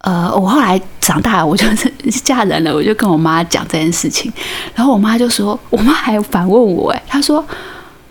[0.08, 1.92] 呃，我后来长大了，我就 是
[2.24, 4.32] 嫁人了，我就跟我妈讲这件事情，
[4.74, 7.44] 然后我妈就说，我妈还反问我，哎，她说，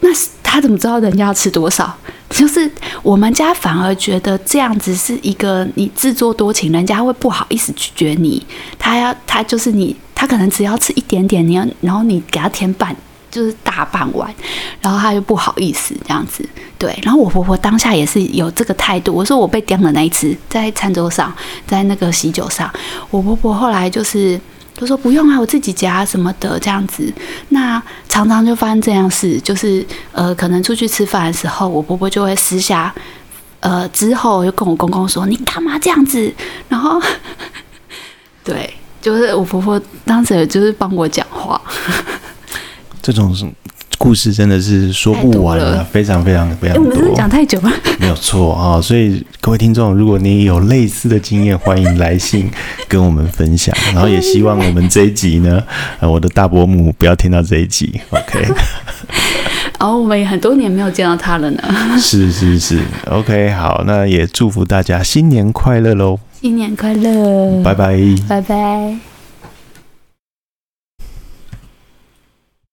[0.01, 0.09] 那
[0.43, 1.91] 她怎么知道人家要吃多少？
[2.29, 2.69] 就是
[3.01, 8.45] 我们家反而觉得这样子是一个你自作多情，人家会不好意思拒绝你，
[8.77, 12.95] 他要他就是你，他可能只要吃一点点，你要然后你给他添半。
[13.37, 14.33] 就是大半碗，
[14.81, 16.43] 然后他就不好意思这样子，
[16.79, 16.97] 对。
[17.03, 19.13] 然后我婆婆当下也是有这个态度。
[19.13, 21.31] 我说我被刁了那一次，在餐桌上，
[21.67, 22.67] 在那个喜酒上，
[23.11, 24.39] 我婆婆后来就是
[24.75, 27.13] 都说不用啊，我自己夹什么的这样子。
[27.49, 27.79] 那
[28.09, 32.91] 常常就发生这样事，就是呃，可能出去吃饭的时候，我婆婆就会私下
[33.59, 36.33] 呃之后就跟我公公说：“你干嘛这样子？”
[36.69, 36.99] 然后
[38.43, 41.61] 对，就是我婆婆当时就是帮我讲话。
[43.07, 43.33] 这种
[43.97, 46.83] 故事真的是说不完了，非常非常非常多。
[46.83, 48.81] 我们是讲太久了， 没有错啊。
[48.81, 52.51] 所以各位听众，如果你有类似的经验，欢迎来信
[52.89, 53.73] 跟我们分享。
[53.95, 55.63] 然后也希望我们这一集呢，
[56.01, 57.97] 呃，我的大伯母不要听到这一集。
[58.11, 58.45] OK。
[59.79, 61.63] 然后我们也很多年没有见到他了呢。
[61.97, 63.51] 是是是，OK。
[63.51, 66.19] 好，那也祝福大家新年快乐喽！
[66.41, 67.97] 新年快乐，拜拜，
[68.27, 69.16] 拜拜。